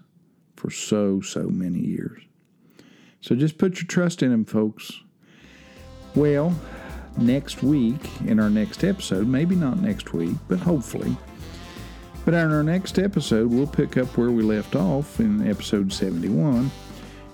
for 0.61 0.69
so, 0.69 1.19
so 1.21 1.41
many 1.49 1.79
years. 1.79 2.21
So 3.19 3.35
just 3.35 3.57
put 3.57 3.77
your 3.77 3.87
trust 3.87 4.21
in 4.21 4.31
Him, 4.31 4.45
folks. 4.45 4.91
Well, 6.13 6.55
next 7.17 7.63
week, 7.63 8.07
in 8.27 8.39
our 8.39 8.49
next 8.49 8.83
episode, 8.83 9.27
maybe 9.27 9.55
not 9.55 9.79
next 9.79 10.13
week, 10.13 10.35
but 10.47 10.59
hopefully, 10.59 11.17
but 12.25 12.35
in 12.35 12.51
our 12.51 12.61
next 12.61 12.99
episode, 12.99 13.49
we'll 13.49 13.65
pick 13.65 13.97
up 13.97 14.15
where 14.17 14.29
we 14.29 14.43
left 14.43 14.75
off 14.75 15.19
in 15.19 15.49
episode 15.49 15.91
71, 15.91 16.69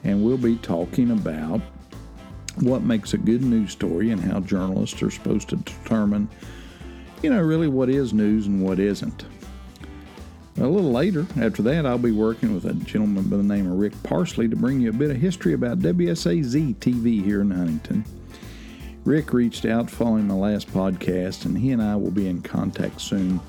and 0.05 0.23
we'll 0.23 0.37
be 0.37 0.55
talking 0.55 1.11
about 1.11 1.59
what 2.61 2.83
makes 2.83 3.13
a 3.13 3.17
good 3.17 3.41
news 3.41 3.73
story 3.73 4.11
and 4.11 4.21
how 4.21 4.39
journalists 4.39 5.03
are 5.03 5.11
supposed 5.11 5.49
to 5.49 5.57
determine, 5.57 6.29
you 7.21 7.29
know, 7.29 7.41
really 7.41 7.67
what 7.67 7.89
is 7.89 8.13
news 8.13 8.47
and 8.47 8.63
what 8.63 8.79
isn't. 8.79 9.25
A 10.59 10.65
little 10.65 10.91
later, 10.91 11.27
after 11.39 11.61
that, 11.63 11.85
I'll 11.85 11.99
be 11.99 12.11
working 12.11 12.55
with 12.55 12.65
a 12.65 12.73
gentleman 12.73 13.29
by 13.29 13.37
the 13.37 13.43
name 13.43 13.71
of 13.71 13.77
Rick 13.77 13.93
Parsley 14.01 14.47
to 14.47 14.55
bring 14.55 14.81
you 14.81 14.89
a 14.89 14.93
bit 14.93 15.11
of 15.11 15.17
history 15.17 15.53
about 15.53 15.79
WSAZ 15.79 16.75
TV 16.77 17.23
here 17.23 17.41
in 17.41 17.51
Huntington. 17.51 18.03
Rick 19.05 19.33
reached 19.33 19.65
out 19.65 19.87
following 19.87 20.27
my 20.27 20.33
last 20.33 20.67
podcast, 20.73 21.45
and 21.45 21.55
he 21.55 21.71
and 21.73 21.81
I 21.81 21.95
will 21.95 22.09
be 22.09 22.27
in 22.27 22.41
contact 22.41 23.01
soon 23.01 23.39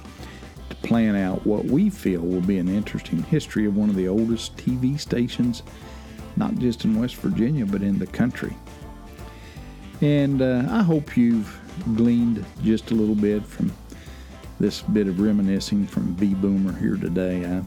to 0.69 0.77
plan 0.77 1.17
out 1.17 1.47
what 1.47 1.65
we 1.65 1.89
feel 1.89 2.21
will 2.21 2.43
be 2.43 2.59
an 2.59 2.69
interesting 2.69 3.23
history 3.23 3.65
of 3.65 3.75
one 3.75 3.89
of 3.89 3.97
the 3.97 4.07
oldest 4.07 4.59
TV 4.59 5.01
stations, 5.01 5.63
not 6.37 6.57
just 6.57 6.85
in 6.85 7.01
West 7.01 7.17
Virginia, 7.17 7.65
but 7.65 7.81
in 7.81 7.99
the 7.99 8.07
country. 8.07 8.55
And 10.03 10.43
uh, 10.43 10.65
I 10.69 10.83
hope 10.83 11.17
you've 11.17 11.59
gleaned 11.97 12.45
just 12.63 12.91
a 12.91 12.95
little 12.95 13.15
bit 13.15 13.47
from 13.47 13.73
this 14.61 14.83
bit 14.83 15.07
of 15.07 15.21
reminiscing 15.21 15.87
from 15.87 16.13
B 16.15 16.35
Boomer 16.35 16.73
here 16.73 16.97
today. 16.97 17.45
I, 17.45 17.63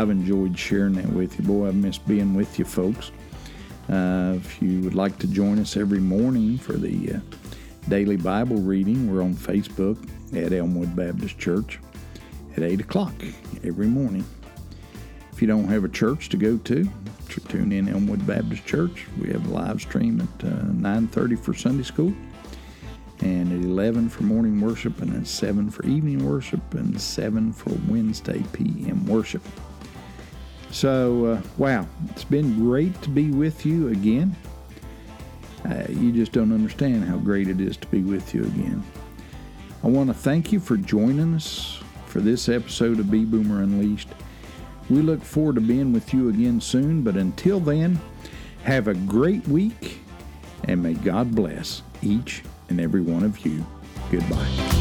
I've 0.00 0.10
enjoyed 0.10 0.58
sharing 0.58 0.94
that 0.94 1.06
with 1.06 1.38
you. 1.38 1.44
Boy, 1.44 1.68
I've 1.68 1.74
missed 1.74 2.06
being 2.06 2.34
with 2.34 2.58
you 2.58 2.64
folks. 2.64 3.12
Uh, 3.88 4.34
if 4.36 4.60
you 4.60 4.80
would 4.80 4.94
like 4.94 5.18
to 5.18 5.26
join 5.26 5.58
us 5.58 5.76
every 5.76 6.00
morning 6.00 6.58
for 6.58 6.72
the 6.72 7.14
uh, 7.14 7.20
daily 7.88 8.16
Bible 8.16 8.56
reading, 8.56 9.12
we're 9.12 9.22
on 9.22 9.34
Facebook 9.34 9.98
at 10.34 10.52
Elmwood 10.52 10.96
Baptist 10.96 11.38
Church 11.38 11.78
at 12.56 12.62
8 12.62 12.80
o'clock 12.80 13.14
every 13.62 13.86
morning. 13.86 14.24
If 15.32 15.42
you 15.42 15.48
don't 15.48 15.68
have 15.68 15.84
a 15.84 15.88
church 15.88 16.28
to 16.30 16.36
go 16.36 16.56
to, 16.58 16.88
tune 17.48 17.72
in 17.72 17.88
Elmwood 17.88 18.26
Baptist 18.26 18.64
Church. 18.64 19.06
We 19.20 19.28
have 19.30 19.46
a 19.46 19.50
live 19.50 19.80
stream 19.80 20.20
at 20.20 20.46
uh, 20.46 20.56
9.30 20.72 21.38
for 21.38 21.52
Sunday 21.52 21.82
school 21.82 22.14
and 23.20 23.52
at 23.52 23.64
11 23.64 24.08
for 24.08 24.24
morning 24.24 24.60
worship, 24.60 25.00
and 25.00 25.14
at 25.16 25.26
7 25.26 25.70
for 25.70 25.84
evening 25.86 26.24
worship, 26.24 26.74
and 26.74 27.00
7 27.00 27.52
for 27.52 27.70
Wednesday 27.88 28.42
p.m. 28.52 29.06
worship. 29.06 29.42
So, 30.70 31.26
uh, 31.26 31.42
wow, 31.56 31.86
it's 32.10 32.24
been 32.24 32.58
great 32.58 33.00
to 33.02 33.08
be 33.08 33.30
with 33.30 33.64
you 33.64 33.88
again. 33.88 34.34
Uh, 35.64 35.84
you 35.88 36.12
just 36.12 36.32
don't 36.32 36.52
understand 36.52 37.04
how 37.04 37.16
great 37.16 37.48
it 37.48 37.60
is 37.60 37.76
to 37.78 37.86
be 37.88 38.02
with 38.02 38.34
you 38.34 38.42
again. 38.42 38.82
I 39.82 39.86
want 39.86 40.08
to 40.08 40.14
thank 40.14 40.52
you 40.52 40.60
for 40.60 40.76
joining 40.76 41.34
us 41.34 41.82
for 42.06 42.20
this 42.20 42.48
episode 42.48 42.98
of 42.98 43.10
B 43.10 43.24
Boomer 43.24 43.62
Unleashed. 43.62 44.08
We 44.90 45.00
look 45.00 45.22
forward 45.22 45.54
to 45.54 45.60
being 45.60 45.92
with 45.92 46.12
you 46.12 46.28
again 46.28 46.60
soon, 46.60 47.02
but 47.02 47.16
until 47.16 47.60
then, 47.60 48.00
have 48.64 48.88
a 48.88 48.94
great 48.94 49.46
week 49.46 50.00
and 50.68 50.82
may 50.82 50.94
God 50.94 51.34
bless 51.34 51.82
each 52.02 52.42
and 52.68 52.80
every 52.80 53.00
one 53.00 53.22
of 53.22 53.44
you. 53.44 53.64
Goodbye. 54.10 54.73